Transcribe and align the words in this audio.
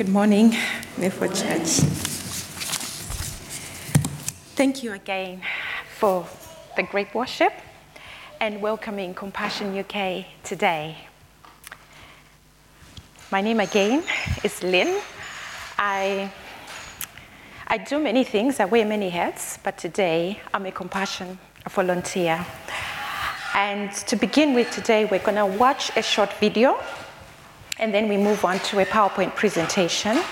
Good 0.00 0.08
morning, 0.08 0.56
Milford 0.96 1.34
Church. 1.34 1.84
Thank 4.56 4.82
you 4.82 4.94
again 4.94 5.42
for 5.98 6.26
the 6.74 6.84
great 6.84 7.14
worship 7.14 7.52
and 8.40 8.62
welcoming 8.62 9.12
Compassion 9.12 9.78
UK 9.78 10.24
today. 10.42 10.96
My 13.30 13.42
name 13.42 13.60
again 13.60 14.02
is 14.42 14.62
Lynn. 14.62 15.02
I, 15.76 16.32
I 17.66 17.76
do 17.76 17.98
many 17.98 18.24
things, 18.24 18.58
I 18.58 18.64
wear 18.64 18.86
many 18.86 19.10
hats, 19.10 19.58
but 19.62 19.76
today 19.76 20.40
I'm 20.54 20.64
a 20.64 20.72
Compassion 20.72 21.38
volunteer. 21.68 22.46
And 23.54 23.92
to 23.92 24.16
begin 24.16 24.54
with 24.54 24.70
today, 24.70 25.04
we're 25.04 25.18
going 25.18 25.36
to 25.36 25.58
watch 25.58 25.94
a 25.94 26.02
short 26.02 26.32
video 26.40 26.78
and 27.80 27.92
then 27.92 28.08
we 28.08 28.16
move 28.16 28.44
on 28.44 28.58
to 28.60 28.78
a 28.80 28.84
PowerPoint 28.84 29.34
presentation, 29.34 30.22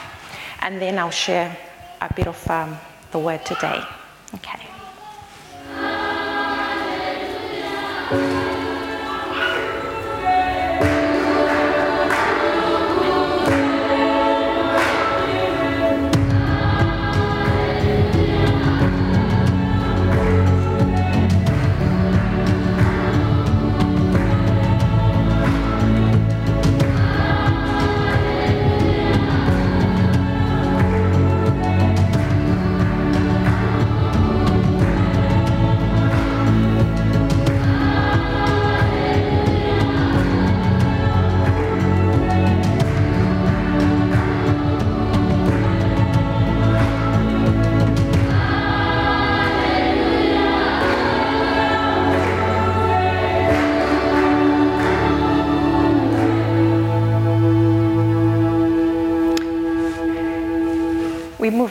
and 0.60 0.80
then 0.80 0.98
I'll 0.98 1.10
share 1.10 1.56
a 2.00 2.12
bit 2.14 2.28
of 2.28 2.50
um, 2.50 2.76
the 3.10 3.18
word 3.18 3.44
today. 3.44 3.82
Okay. 4.34 4.67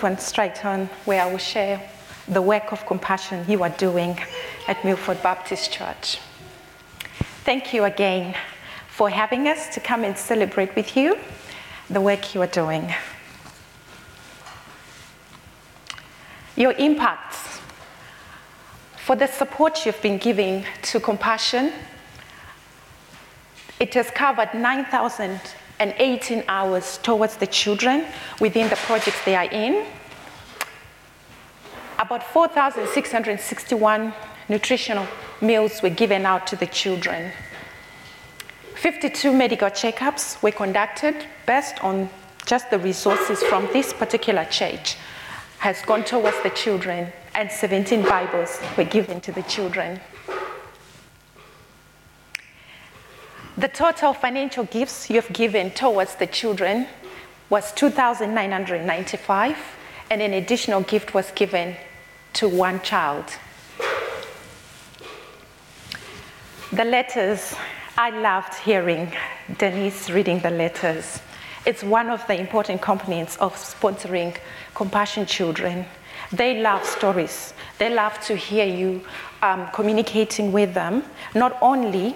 We 0.03 0.16
straight 0.17 0.64
on 0.64 0.86
where 1.06 1.22
I 1.22 1.31
will 1.31 1.38
share 1.38 1.81
the 2.28 2.42
work 2.42 2.72
of 2.72 2.86
compassion 2.86 3.45
you 3.48 3.64
are 3.64 3.70
doing 3.70 4.20
at 4.67 4.84
Milford 4.84 5.22
Baptist 5.23 5.72
Church. 5.72 6.20
Thank 7.44 7.73
you 7.73 7.86
again 7.86 8.36
for 8.89 9.09
having 9.09 9.48
us 9.48 9.73
to 9.73 9.80
come 9.80 10.04
and 10.04 10.17
celebrate 10.17 10.76
with 10.76 10.95
you 10.95 11.17
the 11.89 12.02
work 12.02 12.36
you 12.36 12.42
are 12.42 12.48
doing. 12.48 12.94
Your 16.56 16.73
impacts 16.73 17.59
for 18.98 19.16
the 19.16 19.28
support 19.28 19.86
you've 19.86 20.02
been 20.02 20.17
giving 20.17 20.66
to 20.84 21.00
compassion. 21.00 21.72
It 23.80 23.94
has 23.94 24.11
covered 24.11 24.54
9,000 24.54 25.39
and 25.80 25.94
18 25.97 26.44
hours 26.47 26.97
towards 27.03 27.38
the 27.38 27.47
children 27.47 28.06
within 28.39 28.70
the 28.70 28.75
projects 28.75 29.23
they 29.25 29.36
are 29.36 29.52
in. 29.52 29.86
About 32.00 32.23
4,661 32.23 34.14
nutritional 34.50 35.08
meals 35.42 35.82
were 35.82 35.89
given 35.89 36.26
out 36.26 36.48
to 36.48 36.55
the 36.55 36.67
children. 36.67 37.32
52 38.76 39.33
medical 39.33 39.70
checkups 39.70 40.42
were 40.43 40.52
conducted 40.52 41.26
based 41.45 41.83
on 41.83 42.09
just 42.45 42.70
the 42.70 42.80
resources 42.80 43.42
from 43.44 43.67
this 43.73 43.92
particular 43.92 44.45
church 44.45 44.98
has 45.58 45.82
gone 45.82 46.04
towards 46.04 46.42
the 46.44 46.49
children 46.52 47.11
and 47.33 47.52
17 47.52 48.04
Bibles 48.04 48.59
were 48.77 48.83
given 48.83 49.20
to 49.21 49.32
the 49.32 49.42
children. 49.44 49.99
The 53.58 53.68
total 53.68 54.14
financial 54.14 54.66
gifts 54.66 55.10
you've 55.10 55.34
given 55.34 55.72
towards 55.72 56.14
the 56.14 56.28
children 56.28 56.86
was 57.50 57.72
2,995, 57.73 59.58
and 60.12 60.22
an 60.22 60.34
additional 60.34 60.82
gift 60.82 61.16
was 61.16 61.32
given 61.32 61.76
to 62.34 62.48
one 62.48 62.80
child. 62.82 63.26
The 66.72 66.84
letters, 66.84 67.56
I 67.98 68.12
loved 68.12 68.54
hearing 68.54 69.12
Denise 69.58 70.12
reading 70.12 70.39
the 70.42 70.52
letters. 70.52 71.20
It's 71.66 71.82
one 71.82 72.12
of 72.12 72.28
the 72.28 72.39
important 72.39 72.84
components 72.84 73.38
of 73.38 73.56
sponsoring 73.56 74.38
Compassion 74.76 75.26
Children. 75.26 75.88
They 76.32 76.62
love 76.62 76.86
stories. 76.86 77.56
They 77.80 77.92
love 77.92 78.22
to 78.28 78.36
hear 78.36 78.66
you 78.66 79.02
um, 79.42 79.68
communicating 79.74 80.52
with 80.52 80.76
them, 80.76 81.04
not 81.34 81.58
only 81.60 82.16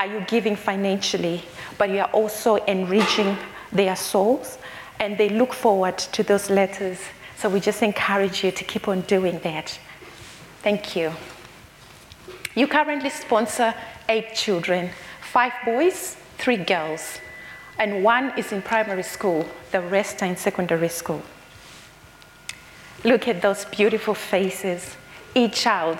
are 0.00 0.06
you 0.06 0.20
giving 0.20 0.56
financially, 0.56 1.42
but 1.76 1.90
you 1.90 1.98
are 1.98 2.10
also 2.12 2.56
enriching 2.64 3.36
their 3.70 3.94
souls, 3.94 4.56
and 4.98 5.18
they 5.18 5.28
look 5.28 5.52
forward 5.52 5.98
to 5.98 6.22
those 6.22 6.48
letters. 6.48 6.98
So 7.36 7.50
we 7.50 7.60
just 7.60 7.82
encourage 7.82 8.42
you 8.42 8.50
to 8.50 8.64
keep 8.64 8.88
on 8.88 9.02
doing 9.02 9.38
that. 9.40 9.78
Thank 10.62 10.96
you. 10.96 11.12
You 12.54 12.66
currently 12.66 13.10
sponsor 13.10 13.74
eight 14.08 14.34
children 14.34 14.88
five 15.20 15.52
boys, 15.66 16.16
three 16.38 16.56
girls, 16.56 17.18
and 17.78 18.02
one 18.02 18.32
is 18.38 18.52
in 18.52 18.62
primary 18.62 19.02
school, 19.02 19.46
the 19.70 19.82
rest 19.82 20.22
are 20.22 20.26
in 20.26 20.36
secondary 20.36 20.88
school. 20.88 21.22
Look 23.04 23.28
at 23.28 23.42
those 23.42 23.66
beautiful 23.66 24.14
faces. 24.14 24.96
Each 25.34 25.56
child 25.56 25.98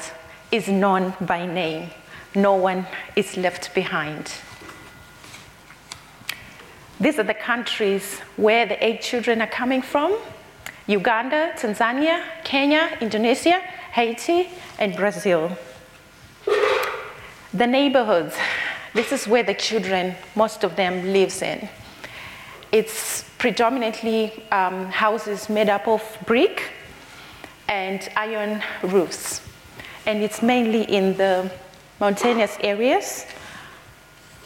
is 0.51 0.69
known 0.69 1.13
by 1.21 1.45
name 1.45 1.91
no 2.35 2.55
one 2.55 2.87
is 3.17 3.37
left 3.37 3.75
behind. 3.75 4.33
These 7.01 7.19
are 7.19 7.25
the 7.25 7.35
countries 7.35 8.19
where 8.37 8.67
the 8.67 8.85
eight 8.85 9.01
children 9.01 9.41
are 9.41 9.47
coming 9.47 9.83
from 9.83 10.19
Uganda, 10.87 11.53
Tanzania, 11.57 12.23
Kenya, 12.45 12.99
Indonesia, 13.01 13.61
Haiti, 13.93 14.51
and 14.79 14.95
Brazil. 14.97 15.57
The 17.55 17.67
neighborhoods, 17.67 18.37
this 18.93 19.13
is 19.13 19.27
where 19.27 19.43
the 19.43 19.55
children, 19.55 20.15
most 20.35 20.65
of 20.65 20.77
them, 20.77 21.13
lives 21.13 21.43
in. 21.43 21.69
It's 22.73 23.25
predominantly 23.39 24.45
um, 24.53 24.87
houses 24.87 25.49
made 25.49 25.69
up 25.69 25.89
of 25.89 26.03
brick 26.27 26.71
and 27.69 28.09
iron 28.17 28.63
roofs. 28.83 29.41
And 30.07 30.23
it's 30.23 30.43
mainly 30.43 30.83
in 30.83 31.17
the 31.17 31.51
mountainous 32.01 32.57
areas, 32.61 33.27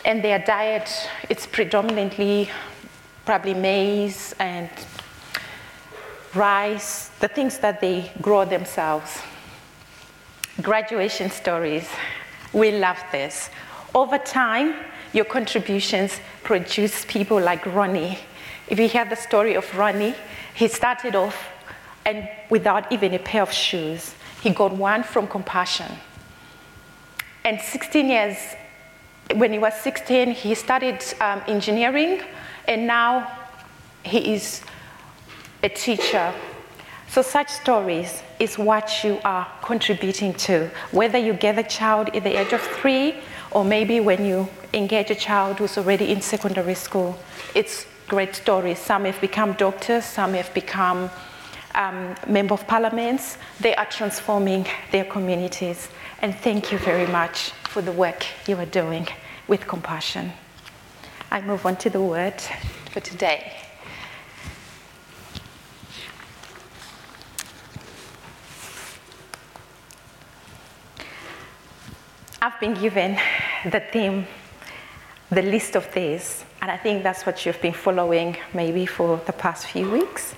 and 0.04 0.22
their 0.22 0.41
diet 0.41 0.91
it's 1.31 1.47
predominantly 1.47 2.50
probably 3.25 3.54
maize 3.54 4.34
and 4.38 4.69
rice, 6.34 7.09
the 7.20 7.28
things 7.28 7.59
that 7.59 7.81
they 7.81 8.10
grow 8.20 8.44
themselves. 8.44 9.22
Graduation 10.60 11.31
stories, 11.31 11.88
we 12.53 12.72
love 12.72 12.98
this. 13.12 13.50
Over 13.94 14.19
time, 14.19 14.75
your 15.12 15.25
contributions 15.25 16.20
produce 16.43 17.04
people 17.06 17.41
like 17.41 17.64
Ronnie. 17.66 18.19
If 18.69 18.78
you 18.78 18.88
hear 18.88 19.04
the 19.04 19.16
story 19.16 19.54
of 19.54 19.72
Ronnie, 19.76 20.14
he 20.54 20.69
started 20.69 21.14
off 21.14 21.49
and 22.05 22.28
without 22.50 22.90
even 22.93 23.14
a 23.14 23.19
pair 23.19 23.43
of 23.43 23.52
shoes. 23.52 24.14
He 24.43 24.50
got 24.50 24.73
one 24.73 25.02
from 25.02 25.26
compassion. 25.28 25.93
And 27.44 27.61
16 27.61 28.08
years, 28.08 28.37
when 29.35 29.52
he 29.52 29.58
was 29.58 29.75
16, 29.81 30.31
he 30.31 30.55
studied 30.55 31.02
um, 31.20 31.43
engineering, 31.46 32.23
and 32.67 32.87
now 32.87 33.31
he 34.02 34.35
is 34.35 34.62
a 35.62 35.69
teacher. 35.69 36.32
So, 37.08 37.23
such 37.23 37.50
stories 37.50 38.23
is 38.41 38.58
what 38.58 39.05
you 39.05 39.20
are 39.25 39.46
contributing 39.62 40.32
to, 40.35 40.70
whether 40.91 41.19
you 41.19 41.35
get 41.35 41.58
a 41.58 41.62
child 41.62 42.08
at 42.17 42.25
the 42.25 42.41
age 42.41 42.52
of 42.52 42.61
three, 42.61 43.17
or 43.50 43.64
maybe 43.64 44.00
when 44.00 44.25
you 44.25 44.49
engage 44.73 45.11
a 45.11 45.14
child 45.14 45.58
who's 45.58 45.76
already 45.79 46.11
in 46.11 46.23
secondary 46.23 46.75
school. 46.75 47.19
It's 47.55 47.87
great 48.08 48.35
stories. 48.35 48.79
Some 48.79 49.05
have 49.05 49.20
become 49.20 49.52
doctors, 49.52 50.05
some 50.05 50.35
have 50.35 50.52
become 50.55 51.11
um, 51.75 52.15
member 52.26 52.55
of 52.55 52.67
parliaments, 52.67 53.38
they 53.61 53.75
are 53.75 53.87
transforming 53.87 54.67
their 54.91 55.05
communities. 55.05 55.88
And 56.23 56.35
thank 56.35 56.73
you 56.73 56.79
very 56.79 57.06
much 57.06 57.50
for 57.69 57.82
the 57.82 57.93
work 57.93 58.26
you 58.47 58.56
are 58.56 58.67
doing 58.67 59.06
with 59.49 59.67
compassion. 59.67 60.32
I 61.31 61.41
move 61.41 61.67
on 61.67 61.76
to 61.76 61.91
the 61.91 62.00
word 62.00 62.41
for 62.91 63.00
today. 63.00 63.53
I've 72.41 72.61
been 72.61 72.75
given 72.75 73.19
the 73.65 73.81
theme, 73.81 74.26
the 75.31 75.43
list 75.43 75.76
of 75.76 75.91
these, 75.94 76.44
and 76.61 76.71
I 76.71 76.76
think 76.76 77.03
that's 77.03 77.25
what 77.25 77.44
you've 77.44 77.61
been 77.61 77.73
following 77.73 78.37
maybe 78.53 78.85
for 78.85 79.21
the 79.26 79.32
past 79.32 79.67
few 79.67 79.91
weeks. 79.91 80.35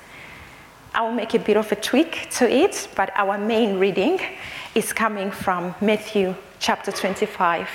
I 0.97 1.03
will 1.03 1.13
make 1.13 1.35
a 1.35 1.39
bit 1.39 1.59
of 1.59 1.71
a 1.71 1.77
tweak 1.77 2.31
to 2.39 2.51
it, 2.51 2.89
but 2.97 3.11
our 3.17 3.37
main 3.37 3.79
reading 3.79 4.19
is 4.75 4.95
coming 4.95 5.31
from 5.31 5.75
Matthew 5.83 6.35
chapter 6.59 6.91
25, 6.91 7.69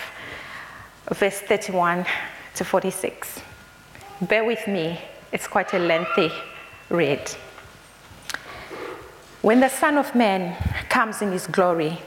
verse 1.12 1.40
31 1.42 2.04
to 2.56 2.66
46. 2.66 3.42
Bear 4.24 4.44
with 4.44 4.68
me, 4.68 5.00
it's 5.32 5.46
quite 5.46 5.72
a 5.76 5.78
lengthy 5.78 6.32
read. 6.90 7.30
When 9.44 9.60
the 9.60 9.70
Son 9.70 10.00
of 10.00 10.16
Man 10.16 10.56
comes 10.90 11.22
in 11.22 11.32
his 11.32 11.46
glory, 11.46 12.00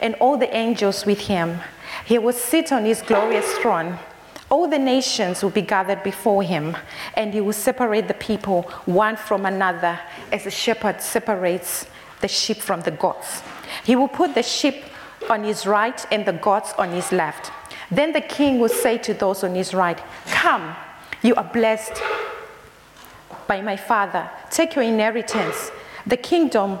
and 0.00 0.14
all 0.14 0.38
the 0.38 0.56
angels 0.56 1.04
with 1.04 1.20
him, 1.20 1.58
he 2.06 2.16
will 2.16 2.32
sit 2.32 2.72
on 2.72 2.86
his 2.86 3.02
glorious 3.02 3.52
throne. 3.58 3.98
All 4.50 4.68
the 4.68 4.78
nations 4.78 5.42
will 5.42 5.50
be 5.50 5.62
gathered 5.62 6.02
before 6.02 6.42
him, 6.42 6.76
and 7.14 7.32
he 7.32 7.40
will 7.40 7.52
separate 7.52 8.08
the 8.08 8.14
people 8.14 8.62
one 8.84 9.16
from 9.16 9.46
another 9.46 9.98
as 10.30 10.46
a 10.46 10.50
shepherd 10.50 11.00
separates 11.00 11.86
the 12.20 12.28
sheep 12.28 12.58
from 12.58 12.82
the 12.82 12.90
goats. 12.90 13.42
He 13.84 13.96
will 13.96 14.08
put 14.08 14.34
the 14.34 14.42
sheep 14.42 14.84
on 15.28 15.44
his 15.44 15.66
right 15.66 16.04
and 16.12 16.26
the 16.26 16.32
goats 16.32 16.72
on 16.78 16.90
his 16.90 17.10
left. 17.12 17.50
Then 17.90 18.12
the 18.12 18.20
king 18.20 18.58
will 18.58 18.68
say 18.68 18.98
to 18.98 19.14
those 19.14 19.44
on 19.44 19.54
his 19.54 19.74
right, 19.74 20.00
Come, 20.26 20.74
you 21.22 21.34
are 21.34 21.50
blessed 21.52 22.02
by 23.46 23.60
my 23.60 23.76
father. 23.76 24.30
Take 24.50 24.74
your 24.74 24.84
inheritance 24.84 25.70
the 26.06 26.16
kingdom 26.16 26.80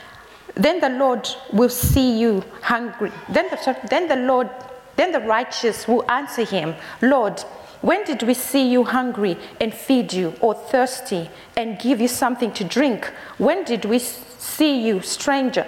then 0.55 0.79
the 0.79 0.89
Lord 0.89 1.27
will 1.51 1.69
see 1.69 2.19
you 2.19 2.43
hungry. 2.61 3.11
Then 3.29 3.49
the, 3.49 3.77
then 3.89 4.07
the 4.07 4.15
Lord, 4.15 4.49
then 4.95 5.11
the 5.11 5.21
righteous 5.21 5.87
will 5.87 6.09
answer 6.09 6.43
him, 6.43 6.75
Lord, 7.01 7.43
when 7.81 8.03
did 8.03 8.21
we 8.23 8.35
see 8.35 8.67
you 8.67 8.83
hungry 8.83 9.37
and 9.59 9.73
feed 9.73 10.13
you, 10.13 10.35
or 10.39 10.53
thirsty 10.53 11.29
and 11.57 11.79
give 11.79 11.99
you 11.99 12.07
something 12.07 12.51
to 12.53 12.63
drink? 12.63 13.05
When 13.39 13.63
did 13.63 13.85
we 13.85 13.97
see 13.97 14.85
you 14.85 15.01
stranger 15.01 15.65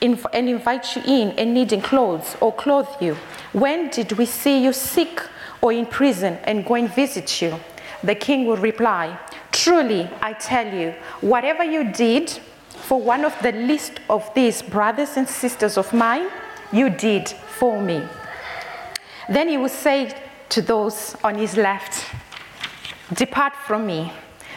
and 0.00 0.48
invite 0.48 0.96
you 0.96 1.02
in 1.06 1.30
and 1.38 1.54
needing 1.54 1.80
clothes 1.80 2.36
or 2.40 2.52
clothe 2.52 2.88
you? 3.00 3.14
When 3.52 3.88
did 3.90 4.12
we 4.12 4.26
see 4.26 4.62
you 4.62 4.72
sick 4.72 5.22
or 5.60 5.72
in 5.72 5.86
prison 5.86 6.38
and 6.44 6.66
go 6.66 6.74
and 6.74 6.92
visit 6.92 7.40
you? 7.40 7.58
The 8.02 8.16
king 8.16 8.46
will 8.46 8.56
reply, 8.56 9.18
Truly, 9.52 10.08
I 10.20 10.32
tell 10.34 10.72
you, 10.72 10.94
whatever 11.20 11.64
you 11.64 11.92
did 11.92 12.38
for 12.88 12.98
one 12.98 13.22
of 13.22 13.36
the 13.42 13.52
least 13.52 14.00
of 14.08 14.32
these 14.34 14.62
brothers 14.62 15.18
and 15.18 15.28
sisters 15.28 15.76
of 15.76 15.92
mine, 15.92 16.26
you 16.72 16.88
did 16.88 17.28
for 17.28 17.82
me. 17.82 18.02
Then 19.28 19.50
he 19.50 19.58
will 19.58 19.68
say 19.68 20.16
to 20.48 20.62
those 20.62 21.14
on 21.22 21.34
his 21.34 21.54
left, 21.54 22.02
Depart 23.12 23.54
from 23.66 23.86
me 23.86 24.10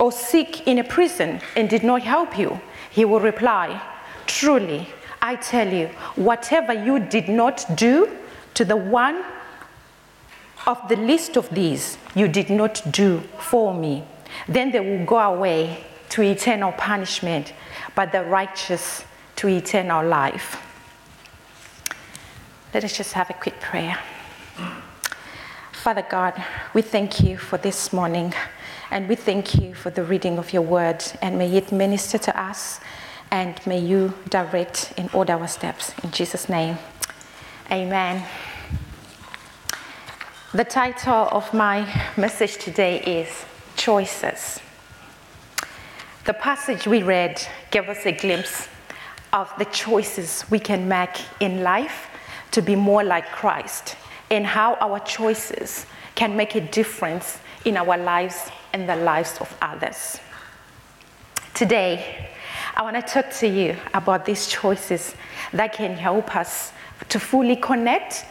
or 0.00 0.10
sick 0.10 0.66
in 0.66 0.78
a 0.78 0.84
prison 0.84 1.40
and 1.54 1.68
did 1.68 1.84
not 1.84 2.02
help 2.02 2.36
you? 2.36 2.60
He 2.90 3.04
will 3.04 3.20
reply, 3.20 3.80
Truly, 4.26 4.88
I 5.22 5.36
tell 5.36 5.72
you, 5.72 5.88
whatever 6.16 6.72
you 6.72 6.98
did 6.98 7.28
not 7.28 7.64
do 7.76 8.10
to 8.54 8.64
the 8.64 8.76
one 8.76 9.22
of 10.66 10.88
the 10.88 10.96
least 10.96 11.36
of 11.36 11.48
these, 11.50 11.98
you 12.14 12.26
did 12.26 12.50
not 12.50 12.82
do 12.90 13.20
for 13.38 13.74
me. 13.74 14.04
Then 14.48 14.70
they 14.70 14.80
will 14.80 15.04
go 15.04 15.18
away 15.18 15.84
to 16.10 16.22
eternal 16.22 16.72
punishment, 16.72 17.52
but 17.94 18.12
the 18.12 18.24
righteous 18.24 19.04
to 19.36 19.48
eternal 19.48 20.06
life. 20.06 20.62
Let 22.72 22.84
us 22.84 22.96
just 22.96 23.12
have 23.14 23.30
a 23.30 23.34
quick 23.34 23.60
prayer. 23.60 23.98
Father 25.72 26.06
God, 26.08 26.42
we 26.74 26.82
thank 26.82 27.20
you 27.20 27.36
for 27.36 27.58
this 27.58 27.92
morning. 27.92 28.34
And 28.92 29.08
we 29.08 29.14
thank 29.14 29.54
you 29.54 29.72
for 29.72 29.90
the 29.90 30.02
reading 30.02 30.36
of 30.36 30.52
your 30.52 30.62
word, 30.62 31.04
and 31.22 31.38
may 31.38 31.56
it 31.56 31.70
minister 31.70 32.18
to 32.18 32.40
us, 32.40 32.80
and 33.30 33.54
may 33.64 33.78
you 33.78 34.14
direct 34.28 34.92
and 34.96 35.08
order 35.14 35.34
our 35.34 35.46
steps. 35.46 35.92
In 36.02 36.10
Jesus' 36.10 36.48
name, 36.48 36.76
amen. 37.70 38.26
The 40.52 40.64
title 40.64 41.28
of 41.30 41.54
my 41.54 41.86
message 42.16 42.56
today 42.56 43.00
is 43.02 43.44
Choices. 43.76 44.58
The 46.26 46.34
passage 46.34 46.88
we 46.88 47.04
read 47.04 47.40
gave 47.70 47.88
us 47.88 48.04
a 48.04 48.12
glimpse 48.12 48.66
of 49.32 49.52
the 49.56 49.66
choices 49.66 50.44
we 50.50 50.58
can 50.58 50.88
make 50.88 51.16
in 51.38 51.62
life 51.62 52.08
to 52.50 52.60
be 52.60 52.74
more 52.74 53.04
like 53.04 53.30
Christ 53.30 53.96
and 54.32 54.44
how 54.44 54.74
our 54.80 54.98
choices 54.98 55.86
can 56.16 56.36
make 56.36 56.56
a 56.56 56.60
difference 56.60 57.38
in 57.64 57.76
our 57.76 57.96
lives 57.96 58.50
and 58.72 58.88
the 58.88 58.96
lives 58.96 59.38
of 59.40 59.56
others. 59.60 60.18
Today, 61.54 62.28
I 62.74 62.82
want 62.82 62.96
to 62.96 63.02
talk 63.02 63.32
to 63.40 63.48
you 63.48 63.76
about 63.92 64.24
these 64.24 64.46
choices 64.46 65.14
that 65.52 65.72
can 65.72 65.94
help 65.94 66.36
us 66.36 66.72
to 67.08 67.18
fully 67.18 67.56
connect 67.56 68.24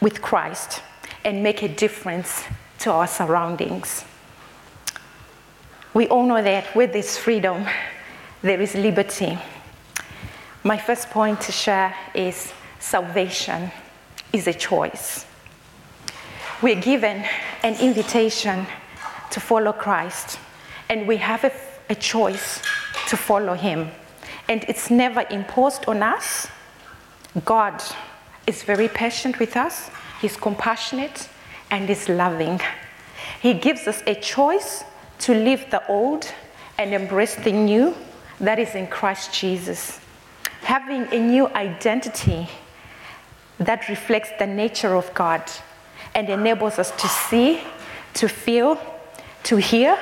with 0.00 0.22
Christ 0.22 0.82
and 1.24 1.42
make 1.42 1.62
a 1.62 1.68
difference 1.68 2.44
to 2.80 2.90
our 2.92 3.06
surroundings. 3.06 4.04
We 5.94 6.08
all 6.08 6.24
know 6.24 6.42
that 6.42 6.74
with 6.74 6.92
this 6.92 7.18
freedom, 7.18 7.66
there 8.42 8.60
is 8.60 8.74
liberty. 8.74 9.38
My 10.64 10.78
first 10.78 11.10
point 11.10 11.40
to 11.42 11.52
share 11.52 11.94
is 12.14 12.52
salvation 12.78 13.70
is 14.32 14.46
a 14.46 14.54
choice. 14.54 15.26
We're 16.62 16.80
given 16.80 17.24
an 17.62 17.74
invitation 17.80 18.66
to 19.32 19.40
follow 19.40 19.72
Christ, 19.72 20.38
and 20.88 21.08
we 21.08 21.16
have 21.16 21.44
a, 21.44 21.52
a 21.90 21.94
choice 21.94 22.62
to 23.08 23.16
follow 23.16 23.54
Him. 23.54 23.90
And 24.48 24.64
it's 24.68 24.90
never 24.90 25.26
imposed 25.30 25.84
on 25.86 26.02
us. 26.02 26.48
God 27.44 27.82
is 28.46 28.62
very 28.62 28.88
patient 28.88 29.38
with 29.38 29.56
us, 29.56 29.90
He's 30.20 30.36
compassionate, 30.36 31.28
and 31.70 31.88
He's 31.88 32.08
loving. 32.08 32.60
He 33.40 33.54
gives 33.54 33.88
us 33.88 34.02
a 34.06 34.14
choice 34.14 34.84
to 35.20 35.34
leave 35.34 35.70
the 35.70 35.86
old 35.88 36.32
and 36.78 36.92
embrace 36.92 37.34
the 37.36 37.52
new 37.52 37.94
that 38.40 38.58
is 38.58 38.74
in 38.74 38.86
Christ 38.86 39.32
Jesus. 39.32 40.00
Having 40.62 41.12
a 41.12 41.18
new 41.18 41.48
identity 41.48 42.48
that 43.58 43.88
reflects 43.88 44.30
the 44.38 44.46
nature 44.46 44.94
of 44.96 45.12
God 45.14 45.42
and 46.14 46.28
enables 46.28 46.78
us 46.78 46.90
to 46.90 47.08
see, 47.08 47.60
to 48.14 48.28
feel, 48.28 48.78
to 49.44 49.56
hear, 49.56 49.98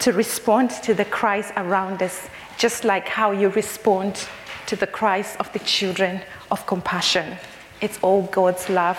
to 0.00 0.12
respond 0.12 0.70
to 0.70 0.94
the 0.94 1.04
cries 1.04 1.52
around 1.56 2.02
us, 2.02 2.28
just 2.58 2.84
like 2.84 3.08
how 3.08 3.30
you 3.30 3.48
respond 3.50 4.28
to 4.66 4.76
the 4.76 4.86
cries 4.86 5.36
of 5.36 5.52
the 5.52 5.58
children 5.60 6.20
of 6.50 6.66
compassion. 6.66 7.36
It's 7.80 7.98
all 8.02 8.22
God's 8.22 8.68
love 8.68 8.98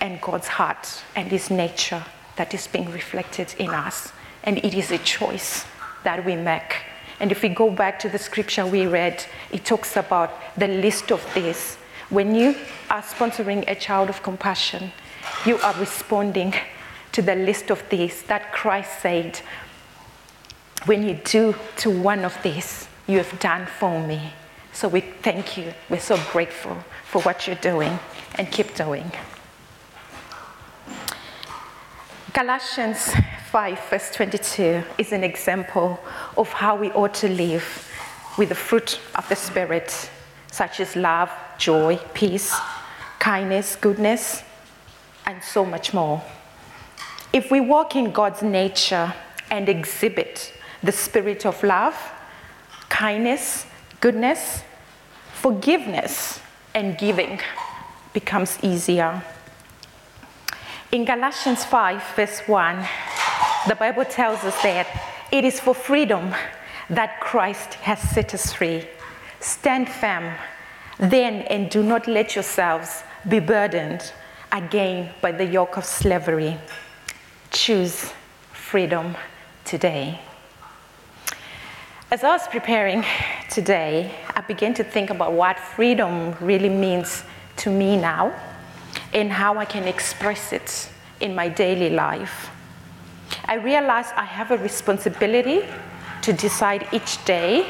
and 0.00 0.20
God's 0.20 0.48
heart 0.48 1.02
and 1.16 1.28
His 1.28 1.50
nature 1.50 2.04
that 2.36 2.54
is 2.54 2.66
being 2.66 2.90
reflected 2.92 3.54
in 3.58 3.70
us. 3.70 4.12
And 4.44 4.58
it 4.58 4.74
is 4.74 4.90
a 4.90 4.98
choice 4.98 5.64
that 6.04 6.24
we 6.24 6.36
make. 6.36 6.76
And 7.20 7.32
if 7.32 7.42
we 7.42 7.48
go 7.48 7.70
back 7.70 7.98
to 8.00 8.08
the 8.08 8.18
scripture 8.18 8.64
we 8.64 8.86
read, 8.86 9.24
it 9.50 9.64
talks 9.64 9.96
about 9.96 10.30
the 10.56 10.68
list 10.68 11.10
of 11.10 11.26
this. 11.34 11.76
When 12.10 12.34
you 12.34 12.54
are 12.90 13.02
sponsoring 13.02 13.64
a 13.68 13.74
child 13.74 14.08
of 14.08 14.22
compassion, 14.22 14.92
you 15.44 15.58
are 15.58 15.74
responding 15.74 16.54
to 17.12 17.22
the 17.22 17.34
list 17.34 17.70
of 17.70 17.82
these 17.88 18.22
that 18.24 18.52
Christ 18.52 19.00
said, 19.00 19.40
When 20.86 21.02
you 21.06 21.14
do 21.24 21.54
to 21.78 21.90
one 21.90 22.24
of 22.24 22.36
these, 22.42 22.88
you 23.06 23.18
have 23.18 23.38
done 23.40 23.66
for 23.66 24.06
me. 24.06 24.32
So 24.72 24.86
we 24.86 25.00
thank 25.00 25.56
you. 25.56 25.72
We're 25.88 26.00
so 26.00 26.18
grateful 26.30 26.76
for 27.04 27.22
what 27.22 27.46
you're 27.46 27.56
doing 27.56 27.98
and 28.36 28.50
keep 28.50 28.74
doing. 28.74 29.10
Galatians 32.32 33.10
5, 33.50 33.80
verse 33.90 34.14
22 34.14 34.82
is 34.98 35.12
an 35.12 35.24
example 35.24 35.98
of 36.36 36.48
how 36.50 36.76
we 36.76 36.92
ought 36.92 37.14
to 37.14 37.28
live 37.28 37.90
with 38.36 38.50
the 38.50 38.54
fruit 38.54 39.00
of 39.16 39.28
the 39.28 39.34
Spirit, 39.34 40.10
such 40.52 40.78
as 40.78 40.94
love, 40.94 41.32
joy, 41.58 41.98
peace, 42.14 42.54
kindness, 43.18 43.74
goodness, 43.74 44.44
and 45.26 45.42
so 45.42 45.64
much 45.64 45.92
more. 45.92 46.22
If 47.38 47.52
we 47.52 47.60
walk 47.60 47.94
in 47.94 48.10
God's 48.10 48.42
nature 48.42 49.14
and 49.48 49.68
exhibit 49.68 50.52
the 50.82 50.90
spirit 50.90 51.46
of 51.46 51.62
love, 51.62 51.94
kindness, 52.88 53.64
goodness, 54.00 54.64
forgiveness, 55.34 56.40
and 56.74 56.98
giving 56.98 57.38
becomes 58.12 58.58
easier. 58.60 59.22
In 60.90 61.04
Galatians 61.04 61.64
5, 61.64 62.02
verse 62.16 62.40
1, 62.48 62.84
the 63.68 63.76
Bible 63.76 64.04
tells 64.04 64.42
us 64.42 64.60
that 64.62 64.88
it 65.30 65.44
is 65.44 65.60
for 65.60 65.74
freedom 65.74 66.34
that 66.90 67.20
Christ 67.20 67.74
has 67.74 68.00
set 68.00 68.34
us 68.34 68.52
free. 68.52 68.84
Stand 69.38 69.88
firm 69.88 70.34
then 70.98 71.42
and 71.42 71.70
do 71.70 71.84
not 71.84 72.08
let 72.08 72.34
yourselves 72.34 73.04
be 73.28 73.38
burdened 73.38 74.12
again 74.50 75.14
by 75.20 75.30
the 75.30 75.44
yoke 75.44 75.76
of 75.76 75.84
slavery. 75.84 76.58
Choose 77.50 78.12
freedom 78.52 79.16
today. 79.64 80.20
As 82.10 82.22
I 82.22 82.28
was 82.28 82.46
preparing 82.46 83.02
today, 83.50 84.14
I 84.36 84.42
began 84.42 84.74
to 84.74 84.84
think 84.84 85.08
about 85.08 85.32
what 85.32 85.58
freedom 85.58 86.34
really 86.40 86.68
means 86.68 87.24
to 87.56 87.70
me 87.70 87.96
now 87.96 88.38
and 89.14 89.32
how 89.32 89.56
I 89.56 89.64
can 89.64 89.84
express 89.84 90.52
it 90.52 90.90
in 91.20 91.34
my 91.34 91.48
daily 91.48 91.88
life. 91.88 92.50
I 93.46 93.54
realized 93.54 94.10
I 94.14 94.24
have 94.24 94.50
a 94.50 94.58
responsibility 94.58 95.62
to 96.22 96.34
decide 96.34 96.86
each 96.92 97.24
day 97.24 97.66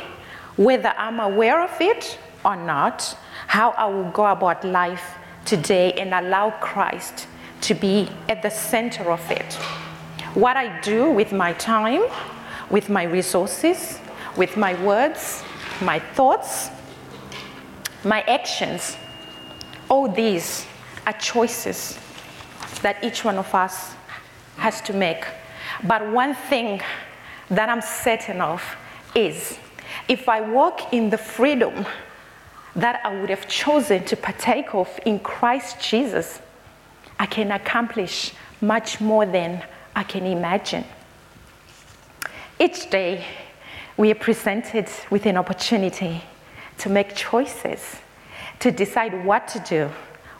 whether 0.56 0.92
I'm 0.98 1.20
aware 1.20 1.62
of 1.62 1.80
it 1.80 2.18
or 2.44 2.56
not, 2.56 3.16
how 3.46 3.70
I 3.70 3.86
will 3.86 4.10
go 4.10 4.26
about 4.26 4.64
life 4.64 5.14
today 5.44 5.92
and 5.92 6.12
allow 6.12 6.50
Christ 6.50 7.27
to 7.62 7.74
be 7.74 8.08
at 8.28 8.42
the 8.42 8.50
center 8.50 9.10
of 9.10 9.30
it. 9.30 9.54
What 10.34 10.56
I 10.56 10.80
do 10.80 11.10
with 11.10 11.32
my 11.32 11.52
time, 11.54 12.02
with 12.70 12.88
my 12.88 13.04
resources, 13.04 13.98
with 14.36 14.56
my 14.56 14.80
words, 14.84 15.42
my 15.80 15.98
thoughts, 15.98 16.70
my 18.04 18.22
actions, 18.22 18.96
all 19.88 20.08
these 20.08 20.66
are 21.06 21.12
choices 21.14 21.98
that 22.82 23.02
each 23.02 23.24
one 23.24 23.36
of 23.36 23.52
us 23.54 23.94
has 24.56 24.80
to 24.82 24.92
make. 24.92 25.24
But 25.84 26.10
one 26.10 26.34
thing 26.34 26.80
that 27.50 27.68
I'm 27.68 27.80
certain 27.80 28.40
of 28.40 28.62
is 29.14 29.58
if 30.08 30.28
I 30.28 30.40
walk 30.40 30.92
in 30.92 31.10
the 31.10 31.18
freedom 31.18 31.86
that 32.76 33.00
I 33.04 33.20
would 33.20 33.30
have 33.30 33.48
chosen 33.48 34.04
to 34.04 34.16
partake 34.16 34.74
of 34.74 34.88
in 35.04 35.18
Christ 35.18 35.80
Jesus, 35.80 36.40
I 37.18 37.26
can 37.26 37.50
accomplish 37.50 38.32
much 38.60 39.00
more 39.00 39.26
than 39.26 39.64
I 39.94 40.02
can 40.02 40.24
imagine. 40.26 40.84
Each 42.58 42.88
day, 42.90 43.24
we 43.96 44.10
are 44.10 44.16
presented 44.16 44.88
with 45.10 45.26
an 45.26 45.36
opportunity 45.36 46.22
to 46.78 46.88
make 46.88 47.14
choices, 47.14 47.96
to 48.60 48.70
decide 48.70 49.24
what 49.24 49.48
to 49.48 49.60
do, 49.60 49.90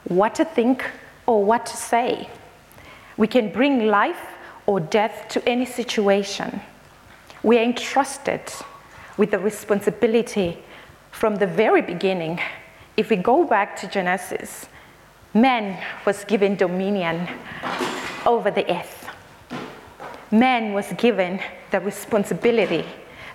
what 0.05 0.35
to 0.35 0.45
think, 0.45 0.83
or 1.25 1.43
what 1.43 1.65
to 1.65 1.75
say. 1.77 2.29
We 3.17 3.27
can 3.27 3.51
bring 3.51 3.87
life 3.87 4.21
or 4.65 4.79
death 4.79 5.27
to 5.29 5.47
any 5.47 5.65
situation. 5.65 6.61
We 7.43 7.57
are 7.57 7.63
entrusted 7.63 8.41
with 9.17 9.31
the 9.31 9.39
responsibility 9.39 10.57
from 11.11 11.35
the 11.35 11.47
very 11.47 11.81
beginning. 11.81 12.39
If 12.95 13.09
we 13.09 13.17
go 13.17 13.43
back 13.43 13.75
to 13.81 13.87
Genesis, 13.87 14.67
man 15.33 15.81
was 16.05 16.23
given 16.25 16.55
dominion 16.55 17.27
over 18.25 18.51
the 18.51 18.69
earth. 18.71 19.09
Man 20.31 20.73
was 20.73 20.91
given 20.97 21.39
the 21.71 21.79
responsibility 21.79 22.85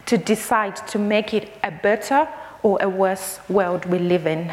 to 0.07 0.19
decide 0.19 0.77
to 0.89 0.99
make 0.99 1.35
it 1.35 1.53
a 1.63 1.71
better 1.71 2.29
or 2.63 2.79
a 2.81 2.89
worse 2.89 3.41
world 3.49 3.85
we 3.87 3.99
live 3.99 4.27
in. 4.27 4.53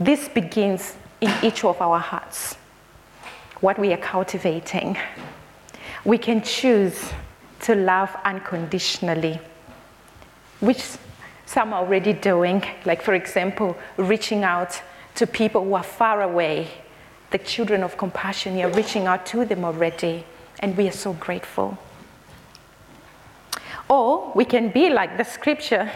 This 0.00 0.28
begins 0.28 0.96
in 1.20 1.32
each 1.42 1.64
of 1.64 1.80
our 1.80 1.98
hearts, 1.98 2.56
what 3.60 3.78
we 3.78 3.92
are 3.92 3.98
cultivating. 3.98 4.96
We 6.04 6.18
can 6.18 6.42
choose 6.42 7.12
to 7.62 7.74
love 7.74 8.14
unconditionally, 8.24 9.40
which 10.60 10.82
some 11.46 11.72
are 11.72 11.82
already 11.82 12.12
doing, 12.12 12.64
like, 12.84 13.02
for 13.02 13.14
example, 13.14 13.76
reaching 13.96 14.44
out 14.44 14.80
to 15.18 15.26
people 15.26 15.64
who 15.64 15.74
are 15.74 15.82
far 15.82 16.22
away. 16.22 16.68
The 17.32 17.38
children 17.38 17.82
of 17.82 17.98
compassion, 17.98 18.56
you're 18.56 18.70
reaching 18.70 19.08
out 19.08 19.26
to 19.26 19.44
them 19.44 19.64
already, 19.64 20.24
and 20.60 20.76
we 20.76 20.86
are 20.86 20.92
so 20.92 21.12
grateful. 21.12 21.76
Or 23.88 24.30
we 24.36 24.44
can 24.44 24.70
be 24.70 24.90
like 24.90 25.18
the 25.18 25.24
scripture 25.24 25.90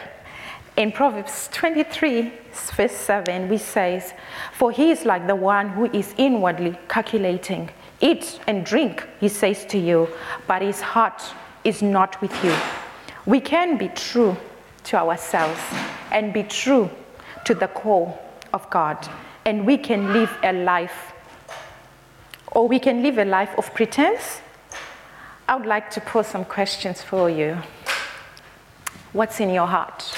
in 0.77 0.91
Proverbs 0.91 1.49
23, 1.53 2.33
verse 2.75 2.91
7, 2.91 3.49
which 3.49 3.61
says, 3.61 4.13
For 4.55 4.73
he 4.73 4.91
is 4.91 5.05
like 5.05 5.29
the 5.29 5.37
one 5.37 5.69
who 5.69 5.85
is 5.93 6.15
inwardly 6.19 6.77
calculating. 6.89 7.71
Eat 8.01 8.41
and 8.49 8.67
drink, 8.67 9.07
he 9.21 9.29
says 9.29 9.65
to 9.67 9.79
you, 9.79 10.09
but 10.49 10.63
his 10.63 10.81
heart 10.81 11.23
is 11.63 11.81
not 11.81 12.21
with 12.21 12.35
you. 12.45 12.57
We 13.25 13.39
can 13.39 13.79
be 13.79 13.87
true 13.87 14.37
to 14.85 14.97
ourselves 14.97 15.61
and 16.11 16.33
be 16.33 16.43
true 16.43 16.91
to 17.45 17.55
the 17.55 17.69
core 17.69 18.19
of 18.53 18.69
God, 18.71 19.09
and 19.45 19.67
we 19.67 19.77
can 19.79 20.13
live 20.13 20.31
a 20.43 20.53
life, 20.53 21.13
or 22.49 22.69
we 22.69 22.79
can 22.79 23.03
live 23.03 23.19
a 23.19 23.25
life 23.25 23.51
of 23.59 23.73
pretense. 23.75 24.41
I 25.49 25.57
would 25.57 25.67
like 25.67 25.91
to 25.91 26.01
pose 26.01 26.27
some 26.27 26.45
questions 26.45 27.03
for 27.03 27.29
you. 27.29 27.59
What's 29.13 29.41
in 29.41 29.51
your 29.51 29.67
heart? 29.67 30.15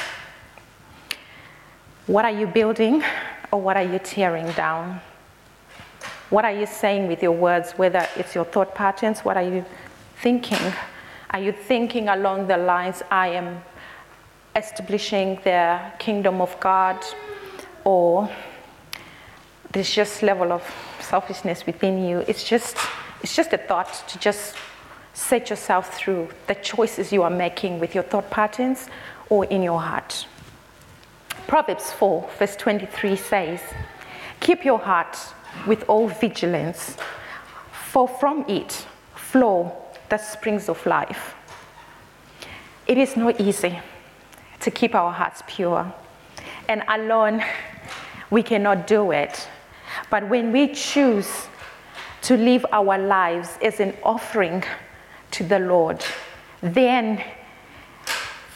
What 2.06 2.24
are 2.24 2.30
you 2.30 2.46
building 2.46 3.02
or 3.50 3.60
what 3.60 3.76
are 3.76 3.82
you 3.82 3.98
tearing 3.98 4.50
down? 4.52 5.00
What 6.28 6.44
are 6.44 6.52
you 6.52 6.66
saying 6.66 7.08
with 7.08 7.22
your 7.22 7.32
words, 7.32 7.72
whether 7.72 8.06
it's 8.16 8.34
your 8.34 8.44
thought 8.44 8.74
patterns? 8.74 9.20
What 9.20 9.36
are 9.36 9.42
you 9.42 9.64
thinking? 10.20 10.72
Are 11.30 11.40
you 11.40 11.52
thinking 11.52 12.08
along 12.08 12.46
the 12.46 12.56
lines, 12.56 13.02
I 13.10 13.28
am 13.28 13.62
establishing 14.54 15.40
the 15.44 15.80
kingdom 15.98 16.40
of 16.40 16.58
God, 16.60 17.02
or 17.84 18.30
there's 19.72 19.92
just 19.92 20.22
level 20.22 20.52
of 20.52 20.62
selfishness 21.00 21.66
within 21.66 22.04
you? 22.04 22.24
It's 22.28 22.44
just, 22.44 22.76
it's 23.22 23.34
just 23.34 23.52
a 23.52 23.58
thought 23.58 24.04
to 24.08 24.18
just 24.18 24.54
set 25.14 25.48
yourself 25.50 25.96
through 25.96 26.28
the 26.48 26.54
choices 26.56 27.12
you 27.12 27.22
are 27.22 27.30
making 27.30 27.78
with 27.78 27.94
your 27.94 28.04
thought 28.04 28.30
patterns 28.30 28.88
or 29.28 29.44
in 29.46 29.62
your 29.62 29.80
heart. 29.80 30.26
Proverbs 31.46 31.92
4, 31.92 32.28
verse 32.38 32.56
23 32.56 33.16
says, 33.16 33.60
Keep 34.40 34.64
your 34.64 34.78
heart 34.78 35.16
with 35.66 35.84
all 35.88 36.08
vigilance, 36.08 36.96
for 37.90 38.08
from 38.08 38.44
it 38.48 38.86
flow 39.14 39.72
the 40.08 40.18
springs 40.18 40.68
of 40.68 40.84
life. 40.86 41.34
It 42.86 42.98
is 42.98 43.16
not 43.16 43.40
easy 43.40 43.78
to 44.60 44.70
keep 44.70 44.94
our 44.94 45.12
hearts 45.12 45.42
pure, 45.46 45.92
and 46.68 46.82
alone 46.88 47.42
we 48.34 48.42
cannot 48.42 48.88
do 48.88 49.12
it. 49.12 49.48
But 50.10 50.28
when 50.28 50.50
we 50.50 50.74
choose 50.74 51.46
to 52.22 52.36
live 52.36 52.66
our 52.72 52.98
lives 52.98 53.56
as 53.62 53.78
an 53.78 53.94
offering 54.02 54.64
to 55.30 55.44
the 55.44 55.60
Lord, 55.60 56.04
then 56.60 57.22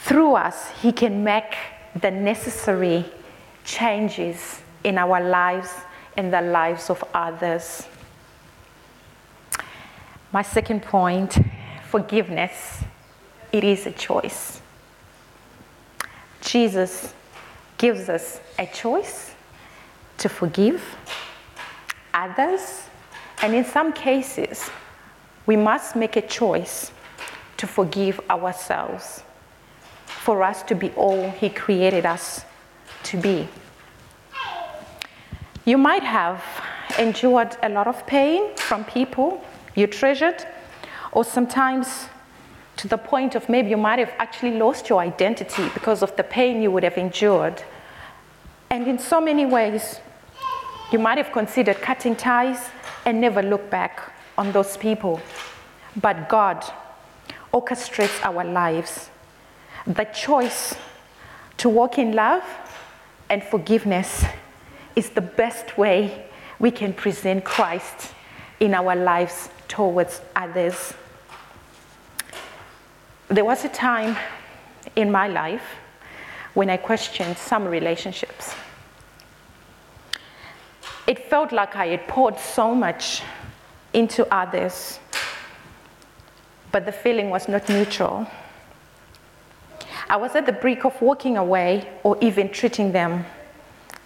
through 0.03 0.35
us, 0.35 0.69
He 0.81 0.91
can 0.91 1.23
make 1.23 1.55
the 1.95 2.11
necessary 2.11 3.05
changes 3.63 4.61
in 4.83 4.97
our 4.97 5.21
lives 5.21 5.71
and 6.17 6.33
the 6.33 6.41
lives 6.41 6.89
of 6.89 7.01
others. 7.13 7.87
My 10.33 10.41
second 10.41 10.81
point 10.81 11.39
forgiveness. 11.87 12.83
It 13.51 13.63
is 13.63 13.87
a 13.87 13.91
choice. 13.91 14.61
Jesus 16.41 17.13
gives 17.77 18.09
us 18.09 18.39
a 18.59 18.67
choice 18.67 19.29
to 20.19 20.29
forgive 20.29 20.83
others, 22.13 22.83
and 23.41 23.53
in 23.53 23.65
some 23.65 23.93
cases, 23.93 24.69
we 25.45 25.55
must 25.55 25.95
make 25.95 26.15
a 26.15 26.21
choice 26.21 26.91
to 27.57 27.67
forgive 27.67 28.19
ourselves 28.29 29.23
for 30.05 30.43
us 30.43 30.63
to 30.63 30.75
be 30.75 30.91
all 30.91 31.29
He 31.31 31.49
created 31.49 32.05
us 32.05 32.45
to 33.03 33.17
be. 33.17 33.47
You 35.65 35.77
might 35.77 36.03
have 36.03 36.43
endured 36.97 37.55
a 37.63 37.69
lot 37.69 37.87
of 37.87 38.05
pain 38.05 38.55
from 38.55 38.83
people 38.85 39.43
you 39.75 39.87
treasured, 39.87 40.45
or 41.11 41.23
sometimes 41.23 42.07
to 42.77 42.87
the 42.87 42.97
point 42.97 43.35
of 43.35 43.49
maybe 43.49 43.69
you 43.69 43.77
might 43.77 43.99
have 43.99 44.13
actually 44.19 44.57
lost 44.57 44.89
your 44.89 44.99
identity 44.99 45.69
because 45.73 46.01
of 46.01 46.15
the 46.15 46.23
pain 46.23 46.61
you 46.61 46.71
would 46.71 46.83
have 46.83 46.97
endured. 46.97 47.63
And 48.69 48.87
in 48.87 48.99
so 48.99 49.19
many 49.19 49.45
ways, 49.45 49.99
you 50.91 50.99
might 50.99 51.17
have 51.17 51.31
considered 51.31 51.81
cutting 51.81 52.15
ties 52.15 52.69
and 53.05 53.21
never 53.21 53.43
look 53.43 53.69
back 53.69 54.11
on 54.37 54.51
those 54.51 54.77
people. 54.77 55.21
But 55.95 56.29
God 56.29 56.63
orchestrates 57.53 58.23
our 58.23 58.43
lives. 58.43 59.09
The 59.85 60.05
choice 60.05 60.75
to 61.57 61.69
walk 61.69 61.97
in 61.97 62.13
love 62.13 62.43
and 63.29 63.43
forgiveness 63.43 64.25
is 64.95 65.09
the 65.09 65.21
best 65.21 65.77
way 65.77 66.25
we 66.59 66.71
can 66.71 66.93
present 66.93 67.43
Christ 67.43 68.13
in 68.59 68.73
our 68.73 68.95
lives 68.95 69.49
towards 69.67 70.21
others. 70.35 70.93
There 73.27 73.45
was 73.45 73.63
a 73.63 73.69
time 73.69 74.17
in 74.95 75.11
my 75.11 75.27
life 75.27 75.63
when 76.53 76.69
I 76.69 76.77
questioned 76.77 77.37
some 77.37 77.65
relationships. 77.65 78.55
It 81.09 81.17
felt 81.27 81.51
like 81.51 81.75
I 81.75 81.87
had 81.87 82.07
poured 82.07 82.37
so 82.37 82.75
much 82.75 83.23
into 83.93 84.31
others, 84.31 84.99
but 86.71 86.85
the 86.85 86.91
feeling 86.91 87.31
was 87.31 87.47
not 87.47 87.67
neutral. 87.67 88.27
I 90.07 90.17
was 90.17 90.35
at 90.35 90.45
the 90.45 90.51
brink 90.51 90.85
of 90.85 91.01
walking 91.01 91.35
away 91.35 91.89
or 92.03 92.15
even 92.21 92.49
treating 92.49 92.91
them 92.91 93.25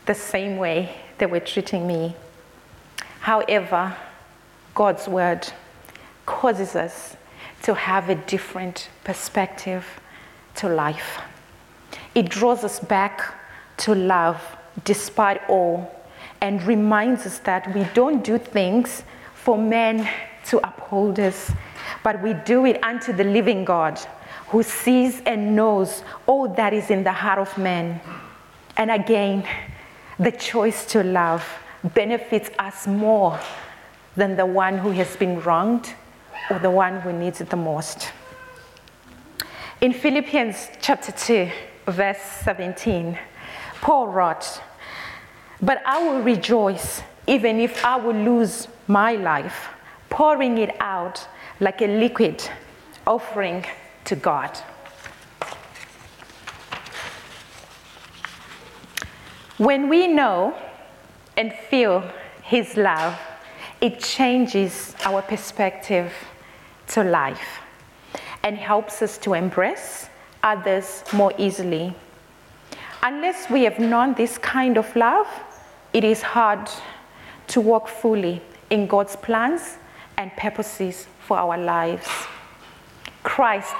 the 0.06 0.14
same 0.14 0.56
way 0.56 0.96
they 1.18 1.26
were 1.26 1.42
treating 1.42 1.86
me. 1.86 2.16
However, 3.20 3.98
God's 4.74 5.06
word 5.06 5.46
causes 6.26 6.74
us 6.74 7.18
to 7.64 7.74
have 7.74 8.08
a 8.08 8.16
different 8.16 8.88
perspective 9.04 9.86
to 10.56 10.70
life. 10.70 11.20
It 12.16 12.30
draws 12.30 12.64
us 12.64 12.80
back 12.80 13.34
to 13.80 13.94
love 13.94 14.42
despite 14.86 15.42
all 15.50 15.94
and 16.44 16.62
reminds 16.64 17.26
us 17.26 17.40
that 17.40 17.74
we 17.74 17.86
don't 17.94 18.22
do 18.22 18.38
things 18.38 19.04
for 19.34 19.58
men 19.58 20.06
to 20.46 20.58
uphold 20.68 21.18
us, 21.18 21.54
but 22.04 22.22
we 22.22 22.34
do 22.34 22.66
it 22.66 22.84
unto 22.84 23.14
the 23.14 23.24
living 23.24 23.64
God 23.64 23.98
who 24.50 24.62
sees 24.62 25.22
and 25.26 25.56
knows 25.56 26.04
all 26.28 26.50
that 26.50 26.74
is 26.74 26.92
in 26.92 27.02
the 27.06 27.14
heart 27.14 27.40
of 27.40 27.58
man. 27.58 28.02
And 28.76 28.92
again, 28.92 29.48
the 30.20 30.32
choice 30.32 30.86
to 30.88 31.02
love 31.02 31.48
benefits 31.94 32.50
us 32.60 32.88
more 32.88 33.40
than 34.18 34.36
the 34.36 34.46
one 34.46 34.78
who 34.78 34.92
has 34.92 35.16
been 35.16 35.40
wronged 35.44 35.94
or 36.50 36.60
the 36.60 36.70
one 36.70 37.00
who 37.00 37.14
needs 37.14 37.40
it 37.40 37.50
the 37.50 37.56
most. 37.56 38.12
In 39.80 39.94
Philippians 39.94 40.72
chapter 40.82 41.14
2, 41.14 41.50
verse 41.88 42.22
17, 42.44 43.18
Paul 43.80 44.10
wrote, 44.10 44.62
But 45.64 45.82
I 45.86 46.04
will 46.04 46.22
rejoice 46.22 47.02
even 47.26 47.62
if 47.62 47.86
I 47.86 47.96
will 47.96 48.16
lose 48.16 48.68
my 48.88 49.14
life, 49.14 49.70
pouring 50.10 50.58
it 50.58 50.76
out 50.82 51.26
like 51.62 51.82
a 51.82 51.88
liquid 51.88 52.44
offering 53.08 53.64
to 54.04 54.18
God. 54.18 54.58
When 59.58 59.88
we 59.88 60.08
know 60.08 60.54
and 61.38 61.54
feel 61.54 62.04
His 62.42 62.76
love, 62.76 63.18
it 63.80 64.02
changes 64.02 64.94
our 65.06 65.22
perspective 65.22 66.12
to 66.88 67.06
life 67.06 67.62
and 68.44 68.58
helps 68.58 69.02
us 69.02 69.18
to 69.20 69.34
embrace 69.34 70.10
others 70.44 71.06
more 71.14 71.32
easily. 71.38 71.96
Unless 73.02 73.50
we 73.50 73.64
have 73.64 73.80
known 73.80 74.14
this 74.16 74.38
kind 74.38 74.78
of 74.78 74.94
love, 74.98 75.28
it 75.94 76.04
is 76.04 76.22
hard 76.22 76.70
to 77.48 77.62
walk 77.62 77.88
fully 77.88 78.42
in 78.70 78.88
God's 78.88 79.16
plans 79.16 79.78
and 80.18 80.36
purposes 80.36 81.08
for 81.20 81.38
our 81.38 81.58
lives. 81.58 82.08
Christ 83.22 83.76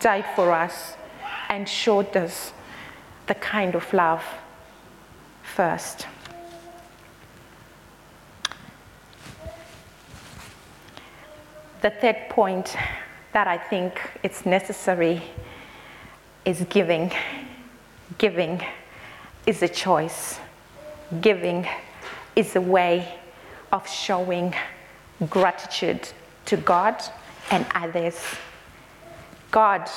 died 0.00 0.26
for 0.34 0.52
us 0.52 0.96
and 1.48 1.68
showed 1.68 2.16
us 2.16 2.52
the 3.26 3.34
kind 3.34 3.74
of 3.74 3.92
love 3.92 4.24
first. 5.42 6.06
The 11.82 11.90
third 11.90 12.16
point 12.30 12.76
that 13.32 13.46
I 13.46 13.58
think 13.58 14.00
it's 14.22 14.46
necessary 14.46 15.22
is 16.44 16.64
giving. 16.68 17.12
Giving 18.18 18.62
is 19.46 19.62
a 19.62 19.68
choice. 19.68 20.38
Giving 21.20 21.66
is 22.34 22.56
a 22.56 22.60
way 22.60 23.18
of 23.70 23.88
showing 23.88 24.54
gratitude 25.28 26.08
to 26.46 26.56
God 26.56 27.02
and 27.50 27.66
others. 27.74 28.18
God 29.50 29.88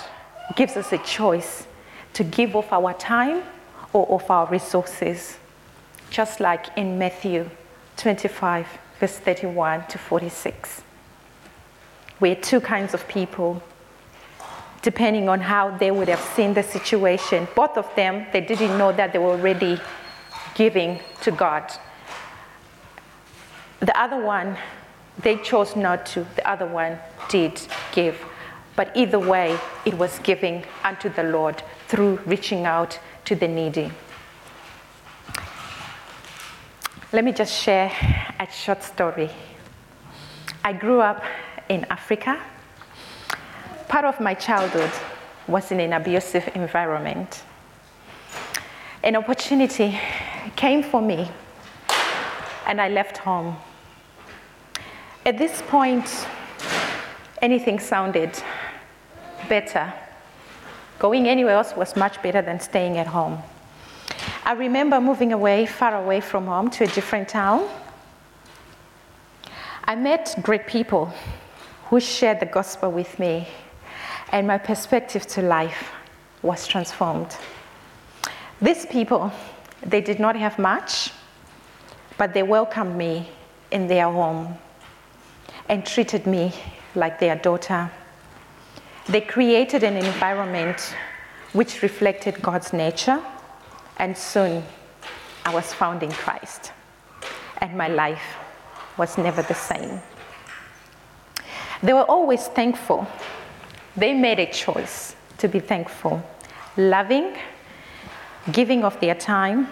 gives 0.55 0.75
us 0.75 0.91
a 0.91 0.97
choice 0.99 1.65
to 2.13 2.23
give 2.23 2.55
of 2.55 2.71
our 2.71 2.93
time 2.93 3.43
or 3.93 4.07
of 4.09 4.29
our 4.29 4.47
resources, 4.47 5.37
just 6.09 6.39
like 6.39 6.65
in 6.77 6.97
Matthew 6.97 7.49
25, 7.97 8.67
verse 8.99 9.17
31 9.17 9.87
to 9.87 9.97
46. 9.97 10.81
We're 12.19 12.35
two 12.35 12.61
kinds 12.61 12.93
of 12.93 13.07
people, 13.07 13.61
depending 14.81 15.29
on 15.29 15.41
how 15.41 15.77
they 15.77 15.91
would 15.91 16.07
have 16.07 16.19
seen 16.19 16.53
the 16.53 16.63
situation. 16.63 17.47
Both 17.55 17.77
of 17.77 17.93
them, 17.95 18.25
they 18.31 18.41
didn't 18.41 18.77
know 18.77 18.91
that 18.91 19.13
they 19.13 19.19
were 19.19 19.31
already 19.31 19.79
giving 20.55 20.99
to 21.21 21.31
God. 21.31 21.71
The 23.81 23.97
other 23.99 24.19
one, 24.19 24.57
they 25.19 25.37
chose 25.37 25.75
not 25.75 26.05
to, 26.07 26.25
the 26.35 26.49
other 26.49 26.65
one 26.65 26.97
did 27.29 27.61
give. 27.91 28.17
But 28.75 28.91
either 28.95 29.19
way, 29.19 29.57
it 29.85 29.93
was 29.93 30.19
giving 30.19 30.63
unto 30.83 31.09
the 31.09 31.23
Lord 31.23 31.61
through 31.87 32.19
reaching 32.25 32.65
out 32.65 32.99
to 33.25 33.35
the 33.35 33.47
needy. 33.47 33.91
Let 37.11 37.23
me 37.23 37.31
just 37.31 37.53
share 37.53 37.91
a 38.39 38.51
short 38.51 38.83
story. 38.83 39.29
I 40.63 40.73
grew 40.73 40.99
up 40.99 41.23
in 41.69 41.85
Africa. 41.89 42.41
Part 43.87 44.05
of 44.05 44.19
my 44.19 44.33
childhood 44.33 44.91
was 45.47 45.71
in 45.71 45.79
an 45.79 45.93
abusive 45.93 46.49
environment. 46.55 47.43
An 49.03 49.15
opportunity 49.15 49.97
came 50.55 50.83
for 50.83 51.01
me, 51.01 51.29
and 52.65 52.79
I 52.81 52.89
left 52.89 53.17
home. 53.17 53.57
At 55.25 55.37
this 55.37 55.61
point, 55.67 56.27
anything 57.41 57.79
sounded 57.79 58.31
better. 59.49 59.93
Going 60.99 61.27
anywhere 61.27 61.55
else 61.55 61.75
was 61.75 61.95
much 61.95 62.21
better 62.21 62.41
than 62.41 62.59
staying 62.59 62.97
at 62.97 63.07
home. 63.07 63.39
I 64.45 64.53
remember 64.53 65.01
moving 65.01 65.33
away, 65.33 65.65
far 65.65 65.95
away 65.95 66.21
from 66.21 66.45
home, 66.45 66.69
to 66.71 66.83
a 66.83 66.87
different 66.87 67.27
town. 67.27 67.67
I 69.83 69.95
met 69.95 70.35
great 70.41 70.67
people 70.67 71.11
who 71.85 71.99
shared 71.99 72.39
the 72.39 72.45
gospel 72.45 72.91
with 72.91 73.19
me, 73.19 73.47
and 74.31 74.47
my 74.47 74.57
perspective 74.57 75.27
to 75.27 75.41
life 75.41 75.91
was 76.41 76.65
transformed. 76.67 77.35
These 78.61 78.85
people, 78.85 79.31
they 79.85 80.01
did 80.01 80.19
not 80.19 80.35
have 80.35 80.57
much, 80.57 81.11
but 82.17 82.33
they 82.33 82.43
welcomed 82.43 82.95
me 82.95 83.29
in 83.71 83.87
their 83.87 84.09
home 84.09 84.57
and 85.69 85.85
treated 85.85 86.25
me 86.25 86.51
like 86.95 87.19
their 87.19 87.35
daughter. 87.35 87.91
They 89.07 89.21
created 89.21 89.83
an 89.83 89.97
environment 89.97 90.95
which 91.53 91.81
reflected 91.81 92.41
God's 92.41 92.73
nature, 92.73 93.21
and 93.97 94.17
soon 94.17 94.63
I 95.45 95.53
was 95.53 95.71
found 95.73 96.03
in 96.03 96.11
Christ, 96.11 96.71
and 97.59 97.77
my 97.77 97.87
life 97.87 98.37
was 98.97 99.17
never 99.17 99.41
the 99.41 99.53
same. 99.53 100.01
They 101.83 101.93
were 101.93 102.03
always 102.03 102.47
thankful. 102.47 103.07
They 103.95 104.13
made 104.13 104.39
a 104.39 104.51
choice 104.51 105.15
to 105.37 105.47
be 105.47 105.59
thankful, 105.59 106.23
loving, 106.77 107.35
giving 108.51 108.83
of 108.83 108.99
their 108.99 109.15
time 109.15 109.67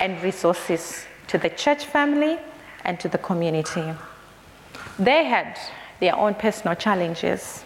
and 0.00 0.20
resources 0.22 1.06
to 1.28 1.38
the 1.38 1.50
church 1.50 1.84
family 1.84 2.38
and 2.84 2.98
to 3.00 3.08
the 3.08 3.18
community. 3.18 3.92
They 4.98 5.24
had 5.24 5.58
their 6.00 6.16
own 6.16 6.34
personal 6.34 6.74
challenges. 6.74 7.64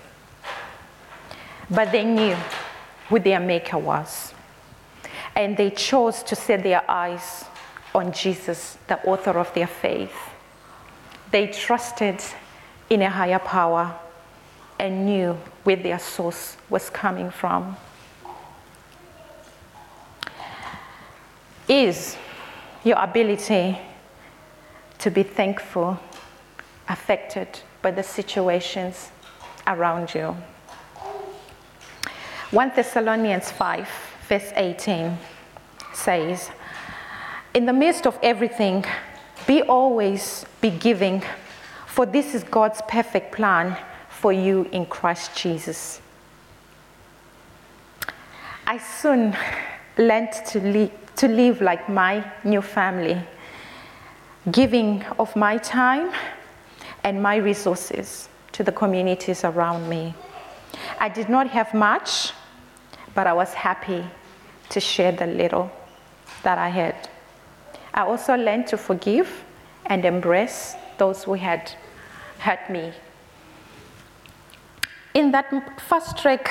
But 1.70 1.92
they 1.92 2.05
knew 2.05 2.37
who 3.09 3.18
their 3.20 3.40
Maker 3.40 3.79
was. 3.79 4.35
And 5.37 5.57
they 5.57 5.70
chose 5.70 6.23
to 6.25 6.37
set 6.37 6.62
their 6.62 6.88
eyes 6.90 7.44
on 7.94 8.12
Jesus, 8.12 8.79
the 8.88 9.01
author 9.05 9.38
of 9.38 9.53
their 9.55 9.66
faith. 9.66 10.14
They 11.31 11.46
trusted 11.46 12.23
in 12.88 13.03
a 13.03 13.11
higher 13.11 13.38
power 13.38 13.94
and 14.79 15.07
knew 15.07 15.38
where 15.64 15.77
their 15.77 15.99
source 15.99 16.57
was 16.68 16.90
coming 16.90 17.31
from. 17.31 17.77
Is 21.70 22.16
your 22.83 22.98
ability 22.98 23.78
to 24.98 25.09
be 25.09 25.22
thankful 25.22 26.00
affected 26.88 27.61
by 27.80 27.92
the 27.92 28.02
situations 28.02 29.11
around 29.68 30.12
you? 30.12 30.37
1 32.50 32.72
Thessalonians 32.74 33.52
5, 33.52 33.88
verse 34.28 34.52
18 34.56 35.16
says, 35.94 36.50
In 37.54 37.66
the 37.66 37.72
midst 37.72 38.04
of 38.04 38.18
everything, 38.20 38.85
be 39.46 39.62
always 39.62 40.44
be 40.61 40.70
giving, 40.70 41.22
for 41.87 42.04
this 42.04 42.35
is 42.35 42.42
God's 42.42 42.83
perfect 42.88 43.33
plan 43.33 43.76
for 44.09 44.33
you 44.33 44.68
in 44.72 44.87
Christ 44.87 45.37
Jesus. 45.37 46.00
I 48.66 48.78
soon 48.78 49.37
learned 49.96 50.33
to, 50.48 50.59
live, 50.59 50.90
to 51.20 51.28
live 51.28 51.61
like 51.61 51.87
my 51.87 52.24
new 52.44 52.62
family, 52.62 53.22
giving 54.50 55.04
of 55.18 55.37
my 55.37 55.59
time 55.59 56.11
and 57.04 57.22
my 57.22 57.37
resources 57.37 58.30
to 58.52 58.64
the 58.64 58.72
communities 58.72 59.44
around 59.44 59.87
me. 59.87 60.14
I 60.98 61.11
did 61.11 61.28
not 61.28 61.46
have 61.48 61.74
much, 61.74 62.33
but 63.14 63.26
I 63.26 63.35
was 63.35 63.52
happy 63.52 64.02
to 64.70 64.80
share 64.80 65.12
the 65.12 65.26
little 65.26 65.70
that 66.42 66.56
I 66.56 66.70
had. 66.70 67.11
I 67.92 68.04
also 68.04 68.35
learned 68.35 68.68
to 68.68 68.78
forgive 68.78 69.44
and 69.85 70.06
embrace 70.06 70.74
those 70.96 71.24
who 71.24 71.35
had 71.35 71.70
hurt 72.38 72.70
me. 72.70 72.94
In 75.12 75.33
that 75.33 75.83
first 75.83 76.16
trek, 76.16 76.50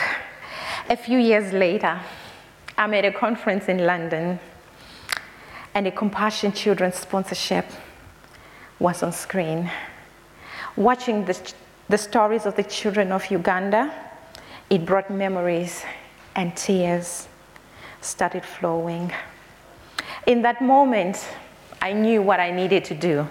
a 0.88 0.96
few 0.96 1.18
years 1.18 1.54
later, 1.54 2.00
I'm 2.78 2.94
at 2.94 3.04
a 3.04 3.12
conference 3.12 3.68
in 3.68 3.80
London, 3.88 4.40
and 5.74 5.88
a 5.88 5.92
Compassion 5.92 6.52
Children's 6.52 6.96
sponsorship 6.96 7.66
was 8.80 9.04
on 9.04 9.12
screen. 9.12 9.70
Watching 10.76 11.26
the, 11.26 11.54
the 11.90 11.98
stories 11.98 12.46
of 12.46 12.56
the 12.56 12.64
children 12.64 13.12
of 13.12 13.30
Uganda, 13.30 13.92
it 14.70 14.86
brought 14.86 15.10
memories 15.10 15.84
and 16.36 16.56
tears 16.56 17.28
started 18.02 18.46
flowing. 18.46 19.12
In 20.26 20.42
that 20.44 20.62
moment, 20.62 21.28
I 21.82 21.94
knew 21.94 22.22
what 22.22 22.40
I 22.40 22.52
needed 22.52 22.86
to 22.86 22.96
do. 22.96 23.28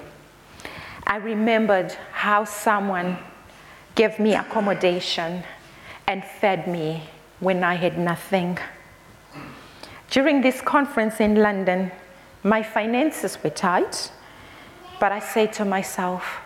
I 1.07 1.17
remembered 1.17 1.93
how 2.13 2.45
someone 2.45 3.19
gave 3.95 4.19
me 4.19 4.35
accommodation 4.35 5.43
and 6.07 6.25
fed 6.25 6.67
me 6.67 7.03
when 7.41 7.65
I 7.65 7.75
had 7.75 7.99
nothing. 7.99 8.59
During 10.11 10.41
this 10.41 10.61
conference 10.61 11.21
in 11.21 11.37
London, 11.37 11.91
my 12.43 12.63
finances 12.63 13.39
were 13.43 13.51
tight, 13.51 14.13
but 15.01 15.13
I 15.13 15.21
said 15.21 15.53
to 15.55 15.65
myself, 15.65 16.41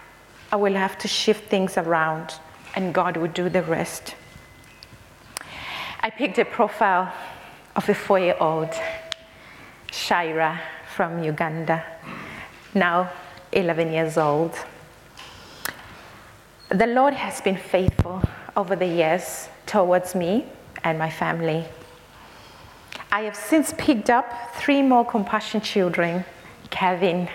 I 0.50 0.57
will 0.57 0.74
have 0.74 0.98
to 0.98 1.09
shift 1.09 1.48
things 1.48 1.76
around 1.78 2.35
and 2.74 2.94
God 2.94 3.16
will 3.16 3.28
do 3.28 3.48
the 3.48 3.62
rest. 3.62 4.14
I 6.00 6.11
picked 6.11 6.38
a 6.38 6.44
profile 6.44 7.12
of 7.76 7.88
a 7.88 7.94
four 7.94 8.18
year 8.18 8.37
old, 8.40 8.70
Shaira 9.88 10.59
from 10.94 11.22
Uganda, 11.22 11.85
now 12.74 13.11
11 13.52 13.92
years 13.92 14.18
old. 14.18 14.55
The 16.70 16.87
Lord 16.87 17.14
has 17.14 17.40
been 17.40 17.57
faithful 17.57 18.22
over 18.57 18.76
the 18.76 18.87
years 18.87 19.48
towards 19.66 20.14
me 20.14 20.46
and 20.85 20.98
my 20.98 21.11
family. 21.11 21.66
I 23.14 23.25
have 23.25 23.37
since 23.37 23.75
picked 23.77 24.09
up 24.09 24.55
three 24.55 24.81
more 24.81 25.05
compassion 25.05 25.61
children 25.61 26.25
Kevin 26.70 27.29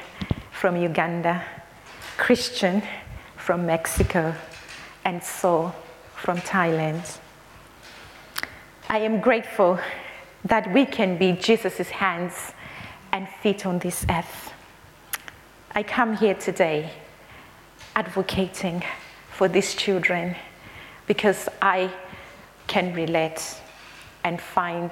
from 0.50 0.76
Uganda, 0.76 1.44
Christian 2.18 2.82
from 3.36 3.68
Mexico, 3.68 4.34
and 5.06 5.24
Saul 5.24 5.76
from 6.16 6.40
Thailand. 6.40 7.20
I 8.90 8.98
am 8.98 9.22
grateful 9.22 9.78
that 10.46 10.74
we 10.74 10.84
can 10.84 11.16
be 11.20 11.34
Jesus' 11.34 11.90
hands 11.90 12.54
and 13.12 13.30
feet 13.30 13.68
on 13.68 13.78
this 13.78 14.04
earth. 14.10 14.52
I 15.76 15.84
come 15.84 16.18
here 16.18 16.34
today 16.34 16.90
advocating 17.96 18.84
for 19.30 19.48
these 19.48 19.76
children 19.76 20.36
because 21.06 21.48
I 21.62 21.92
can 22.66 22.96
relate 22.96 23.62
and 24.24 24.42
find 24.42 24.92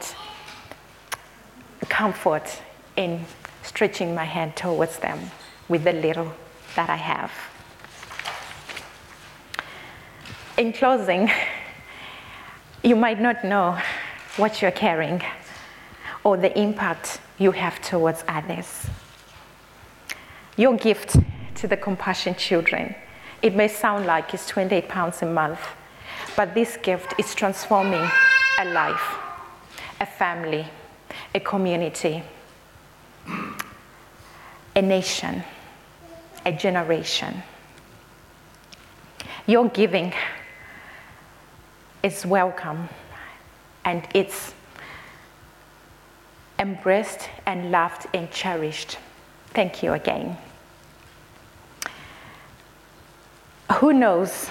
comfort 1.96 2.62
in 2.98 3.26
stretching 3.64 4.14
my 4.14 4.26
hand 4.26 4.54
towards 4.54 5.00
them 5.00 5.18
with 5.70 5.86
the 5.86 5.94
little 5.94 6.30
that 6.76 6.90
I 6.90 6.98
have. 6.98 7.32
In 10.58 10.74
closing, 10.74 11.32
you 12.84 12.98
might 12.98 13.22
not 13.22 13.46
know 13.46 13.80
what 14.36 14.62
you're 14.62 14.72
carrying 14.72 15.22
or 16.26 16.36
the 16.36 16.52
impact 16.60 17.22
you 17.38 17.52
have 17.52 17.82
towards 17.82 18.26
others. 18.28 18.88
Your 20.58 20.76
gift 20.76 21.16
to 21.56 21.66
the 21.66 21.78
compassion 21.78 22.36
children, 22.36 22.94
it 23.42 23.56
may 23.56 23.70
sound 23.70 24.06
like 24.06 24.34
it's 24.34 24.48
28 24.50 24.90
pounds 24.90 25.22
a 25.22 25.26
month, 25.26 25.62
but 26.36 26.54
this 26.54 26.76
gift 26.76 27.14
is 27.18 27.34
transforming 27.34 28.06
a 28.60 28.66
life, 28.66 29.16
a 30.02 30.06
family, 30.06 30.68
a 31.36 31.40
community, 31.42 32.24
a 34.74 34.82
nation, 34.82 35.44
a 36.46 36.52
generation. 36.54 37.44
Your 39.46 39.68
giving 39.68 40.14
is 42.02 42.26
welcome 42.26 42.88
and 43.84 44.08
it's 44.14 44.54
embraced 46.58 47.30
and 47.46 47.70
loved 47.70 48.08
and 48.14 48.32
cherished. 48.32 48.98
Thank 49.48 49.84
you 49.84 49.92
again. 49.92 50.38
Who 53.74 53.92
knows? 53.92 54.50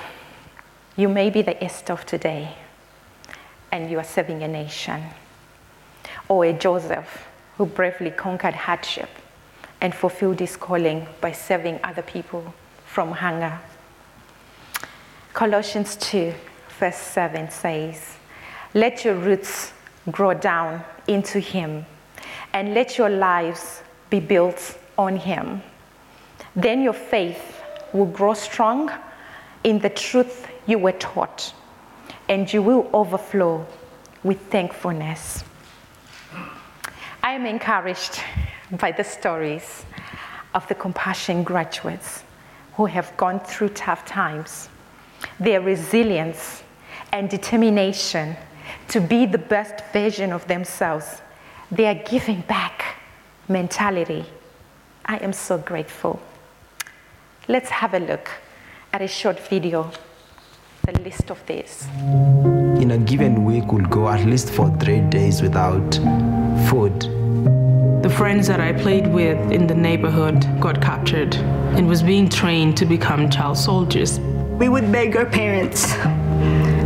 You 0.97 1.09
may 1.09 1.31
be 1.31 1.41
the 1.41 1.65
Esther 1.65 1.95
of 1.95 2.05
today 2.05 2.55
and 3.73 3.91
you 3.91 3.99
are 3.99 4.05
serving 4.05 4.43
a 4.43 4.49
nation, 4.49 5.03
or 6.29 6.45
a 6.45 6.53
Joseph 6.53 7.29
who 7.57 7.67
bravely 7.67 8.11
conquered 8.11 8.55
hardship 8.55 9.11
and 9.81 9.95
fulfilled 9.95 10.41
his 10.41 10.57
calling 10.57 11.07
by 11.21 11.33
serving 11.33 11.79
other 11.85 12.03
people 12.03 12.55
from 12.87 13.13
hunger. 13.13 13.59
Colossians 15.33 15.97
2 15.97 16.33
verse 16.79 16.97
7 16.97 17.51
says, 17.51 18.17
Let 18.75 19.05
your 19.05 19.15
roots 19.15 19.73
grow 20.11 20.35
down 20.35 20.85
into 21.09 21.39
Him, 21.39 21.87
and 22.53 22.75
let 22.75 22.99
your 22.99 23.11
lives 23.11 23.83
be 24.11 24.21
built 24.21 24.79
on 24.99 25.17
Him. 25.17 25.63
Then 26.57 26.83
your 26.83 26.93
faith 26.93 27.63
will 27.93 28.07
grow 28.07 28.35
strong 28.35 28.91
in 29.63 29.79
the 29.79 29.91
truth 29.91 30.47
you 30.67 30.79
were 30.79 30.93
taught, 30.93 31.55
and 32.29 32.53
you 32.53 32.63
will 32.63 32.89
overflow 32.93 33.67
with 34.23 34.41
thankfulness. 34.51 35.45
I 37.35 37.37
am 37.37 37.47
encouraged 37.47 38.23
by 38.71 38.93
the 38.93 39.03
stories 39.03 39.85
of 40.55 40.69
the 40.69 40.75
compassion 40.77 41.43
graduates 41.43 42.23
who 42.75 42.87
have 42.87 43.13
gone 43.17 43.41
through 43.41 43.71
tough 43.71 44.07
times. 44.07 44.69
Their 45.41 45.61
resilience 45.61 46.63
and 47.11 47.29
determination 47.29 48.37
to 48.87 49.01
be 49.01 49.27
the 49.27 49.39
best 49.39 49.85
version 49.93 50.33
of 50.33 50.47
themselves. 50.47 51.23
They 51.73 51.87
are 51.87 52.01
giving 52.09 52.43
back 52.43 53.01
mentality. 53.49 54.25
I 55.05 55.17
am 55.17 55.33
so 55.33 55.59
grateful. 55.59 56.23
Let's 57.49 57.71
have 57.71 57.95
a 57.95 57.99
look 57.99 58.31
at 58.93 59.03
a 59.03 59.09
short 59.09 59.41
video, 59.41 59.91
the 60.87 60.93
list 61.01 61.33
of 61.33 61.45
this. 61.47 61.89
In 62.81 62.93
a 62.93 62.99
given 62.99 63.45
week, 63.45 63.73
we'll 63.73 63.87
go 63.87 64.09
at 64.09 64.25
least 64.25 64.51
for 64.51 64.71
three 64.79 65.01
days 65.01 65.43
without 65.43 65.95
food. 66.69 67.14
The 68.05 68.11
friends 68.11 68.47
that 68.49 68.61
I 68.61 68.75
played 68.75 69.07
with 69.07 69.51
in 69.51 69.67
the 69.67 69.75
neighborhood 69.75 70.47
got 70.61 70.83
captured 70.83 71.37
and 71.75 71.89
was 71.89 72.03
being 72.03 72.29
trained 72.29 72.77
to 72.77 72.85
become 72.85 73.31
child 73.31 73.57
soldiers. 73.57 74.21
We 74.61 74.69
would 74.69 74.93
beg 74.93 75.17
our 75.17 75.25
parents 75.25 75.95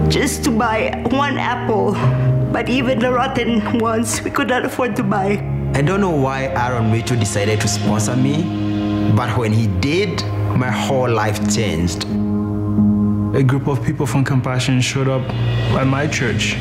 just 0.09 0.45
to 0.45 0.53
buy 0.53 1.03
one 1.11 1.37
apple, 1.37 1.95
but 2.53 2.69
even 2.69 3.01
the 3.01 3.11
rotten 3.11 3.81
ones 3.81 4.23
we 4.23 4.31
could 4.31 4.47
not 4.47 4.65
afford 4.65 4.95
to 4.95 5.03
buy. 5.03 5.45
I 5.75 5.83
don't 5.83 6.01
know 6.01 6.15
why 6.15 6.45
Aaron 6.55 6.89
Mitchell 6.93 7.19
decided 7.19 7.61
to 7.63 7.67
sponsor 7.67 8.15
me, 8.15 9.13
but 9.17 9.37
when 9.37 9.51
he 9.51 9.67
did, 9.81 10.23
my 10.55 10.71
whole 10.71 11.11
life 11.11 11.53
changed. 11.53 12.07
A 13.39 13.43
group 13.45 13.69
of 13.69 13.85
people 13.85 14.05
from 14.05 14.25
Compassion 14.25 14.81
showed 14.81 15.07
up 15.07 15.23
at 15.79 15.87
my 15.87 16.09
church. 16.09 16.57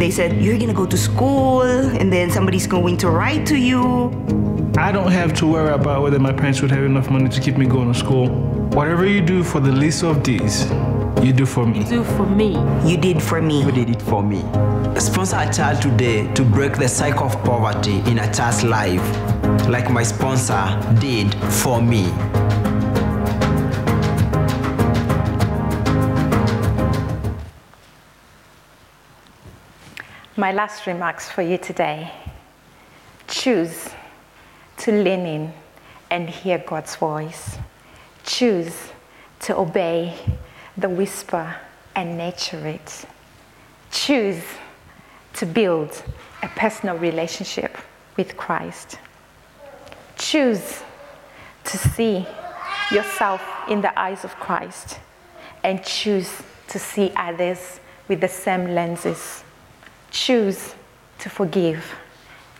They 0.00 0.10
said, 0.10 0.42
You're 0.42 0.58
gonna 0.58 0.74
go 0.74 0.84
to 0.84 0.96
school, 0.96 1.62
and 1.62 2.12
then 2.12 2.28
somebody's 2.28 2.66
going 2.66 2.96
to 2.98 3.08
write 3.08 3.46
to 3.46 3.56
you. 3.56 4.08
I 4.76 4.90
don't 4.90 5.12
have 5.12 5.32
to 5.34 5.46
worry 5.46 5.72
about 5.72 6.02
whether 6.02 6.18
my 6.18 6.32
parents 6.32 6.60
would 6.60 6.72
have 6.72 6.82
enough 6.82 7.08
money 7.08 7.28
to 7.28 7.40
keep 7.40 7.56
me 7.56 7.66
going 7.66 7.92
to 7.92 7.96
school. 7.96 8.30
Whatever 8.74 9.06
you 9.06 9.20
do 9.20 9.44
for 9.44 9.60
the 9.60 9.70
least 9.70 10.02
of 10.02 10.24
these, 10.24 10.68
you 11.22 11.32
do 11.32 11.46
for 11.46 11.64
me. 11.64 11.78
You 11.78 11.84
Do 11.84 12.02
for 12.02 12.26
me. 12.26 12.58
You 12.84 12.96
did 12.96 13.22
for 13.22 13.40
me. 13.40 13.62
You 13.62 13.70
did 13.70 13.88
it 13.88 14.02
for 14.02 14.24
me. 14.24 14.40
Sponsor 14.98 15.36
a 15.36 15.52
child 15.52 15.80
today 15.80 16.26
to 16.34 16.42
break 16.42 16.78
the 16.78 16.88
cycle 16.88 17.26
of 17.26 17.44
poverty 17.44 18.00
in 18.10 18.18
a 18.18 18.34
child's 18.34 18.64
life, 18.64 19.06
like 19.68 19.88
my 19.88 20.02
sponsor 20.02 20.66
did 20.98 21.32
for 21.62 21.80
me. 21.80 22.10
My 30.42 30.50
last 30.50 30.88
remarks 30.88 31.30
for 31.30 31.42
you 31.42 31.56
today 31.56 32.10
choose 33.28 33.90
to 34.78 34.90
lean 34.90 35.24
in 35.24 35.52
and 36.10 36.28
hear 36.28 36.58
God's 36.58 36.96
voice. 36.96 37.58
Choose 38.24 38.76
to 39.42 39.56
obey 39.56 40.18
the 40.76 40.88
whisper 40.88 41.54
and 41.94 42.18
nurture 42.18 42.66
it. 42.66 43.04
Choose 43.92 44.42
to 45.34 45.46
build 45.46 46.02
a 46.42 46.48
personal 46.48 46.98
relationship 46.98 47.78
with 48.16 48.36
Christ. 48.36 48.98
Choose 50.18 50.82
to 51.62 51.78
see 51.78 52.26
yourself 52.90 53.40
in 53.68 53.80
the 53.80 53.96
eyes 53.96 54.24
of 54.24 54.34
Christ 54.40 54.98
and 55.62 55.84
choose 55.84 56.42
to 56.66 56.80
see 56.80 57.12
others 57.14 57.78
with 58.08 58.20
the 58.20 58.26
same 58.26 58.74
lenses. 58.74 59.44
Choose 60.12 60.74
to 61.20 61.30
forgive. 61.30 61.84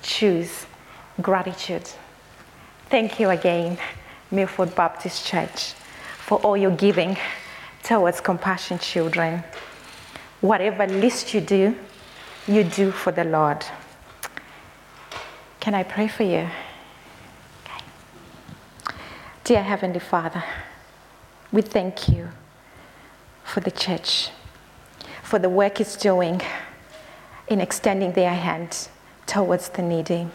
Choose 0.03 0.67
gratitude. 1.21 1.89
Thank 2.89 3.21
you 3.21 3.29
again, 3.29 3.77
Milford 4.31 4.75
Baptist 4.75 5.27
Church, 5.27 5.75
for 6.17 6.39
all 6.39 6.57
your 6.57 6.71
giving 6.71 7.17
towards 7.83 8.21
Compassion 8.23 8.79
Children. 8.79 9.45
Whatever 10.41 10.87
least 10.87 11.35
you 11.35 11.43
do, 11.43 11.77
you 12.49 12.65
do 12.65 12.91
for 12.91 13.13
the 13.13 13.25
Lord. 13.25 13.65
Can 15.61 15.75
I 15.75 15.83
pray 15.83 16.09
for 16.09 16.23
you? 16.23 16.49
Okay. 17.65 17.85
Dear 19.45 19.63
Heavenly 19.63 20.01
Father, 20.01 20.43
we 21.53 21.61
thank 21.61 22.09
you 22.09 22.31
for 23.45 23.61
the 23.61 23.71
church, 23.71 24.31
for 25.23 25.39
the 25.39 25.51
work 25.51 25.81
it's 25.81 25.97
doing 25.97 26.41
in 27.53 27.61
extending 27.61 28.13
their 28.13 28.35
hand 28.35 28.89
towards 29.27 29.69
the 29.71 29.83
needy. 29.83 30.27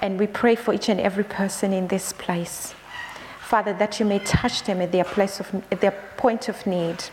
And 0.00 0.18
we 0.18 0.26
pray 0.26 0.56
for 0.56 0.74
each 0.74 0.88
and 0.88 1.00
every 1.00 1.24
person 1.24 1.72
in 1.72 1.86
this 1.88 2.12
place. 2.12 2.74
Father, 3.40 3.72
that 3.74 4.00
you 4.00 4.06
may 4.06 4.18
touch 4.18 4.64
them 4.64 4.80
at 4.80 4.92
their 4.92 5.04
place 5.04 5.38
of 5.38 5.54
at 5.70 5.80
their 5.80 5.94
point 6.16 6.48
of 6.48 6.66
need. 6.66 7.04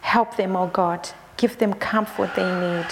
Help 0.00 0.36
them, 0.36 0.56
oh 0.56 0.66
God. 0.66 1.08
Give 1.36 1.56
them 1.58 1.72
comfort 1.74 2.30
they 2.34 2.50
need. 2.60 2.86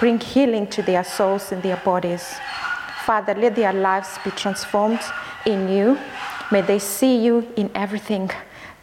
Bring 0.00 0.18
healing 0.18 0.66
to 0.68 0.82
their 0.82 1.04
souls 1.04 1.52
and 1.52 1.62
their 1.62 1.76
bodies. 1.78 2.34
Father, 3.04 3.34
let 3.34 3.54
their 3.56 3.72
lives 3.72 4.18
be 4.24 4.30
transformed 4.30 5.00
in 5.44 5.68
you. 5.68 5.98
May 6.50 6.62
they 6.62 6.78
see 6.78 7.16
you 7.24 7.52
in 7.56 7.70
everything 7.74 8.30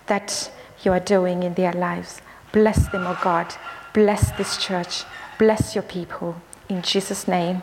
that 0.08 0.52
you 0.84 0.92
are 0.92 1.00
doing 1.00 1.44
in 1.44 1.54
their 1.54 1.74
lives. 1.74 2.22
Bless 2.52 2.88
them, 2.90 3.08
oh 3.08 3.18
God. 3.24 3.48
Bless 3.94 4.32
this 4.32 4.58
church. 4.58 5.04
Bless 5.40 5.74
your 5.74 5.84
people. 5.84 6.36
In 6.68 6.82
Jesus' 6.82 7.26
name, 7.26 7.62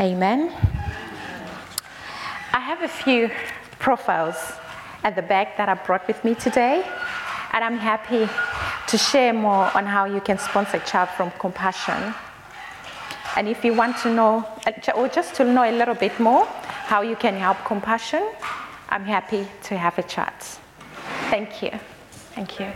amen. 0.00 0.52
I 2.52 2.60
have 2.60 2.82
a 2.82 2.88
few 2.88 3.28
profiles 3.80 4.36
at 5.02 5.16
the 5.16 5.22
back 5.22 5.56
that 5.56 5.68
I 5.68 5.74
brought 5.74 6.06
with 6.06 6.24
me 6.24 6.36
today, 6.36 6.84
and 7.52 7.64
I'm 7.64 7.78
happy 7.78 8.28
to 8.86 8.96
share 8.96 9.32
more 9.32 9.76
on 9.76 9.86
how 9.86 10.04
you 10.04 10.20
can 10.20 10.38
sponsor 10.38 10.76
a 10.76 10.86
child 10.86 11.08
from 11.16 11.32
compassion. 11.32 12.14
And 13.36 13.48
if 13.48 13.64
you 13.64 13.74
want 13.74 13.96
to 13.98 14.14
know, 14.14 14.46
uh, 14.64 14.92
or 14.94 15.08
just 15.08 15.34
to 15.34 15.44
know 15.44 15.64
a 15.64 15.76
little 15.76 15.96
bit 15.96 16.20
more 16.20 16.46
how 16.46 17.02
you 17.02 17.16
can 17.16 17.34
help 17.34 17.56
compassion, 17.64 18.24
I'm 18.88 19.04
happy 19.04 19.48
to 19.64 19.76
have 19.76 19.98
a 19.98 20.04
chat. 20.04 20.60
Thank 21.28 21.60
you. 21.60 21.72
Thank 22.36 22.60
you. 22.60 22.70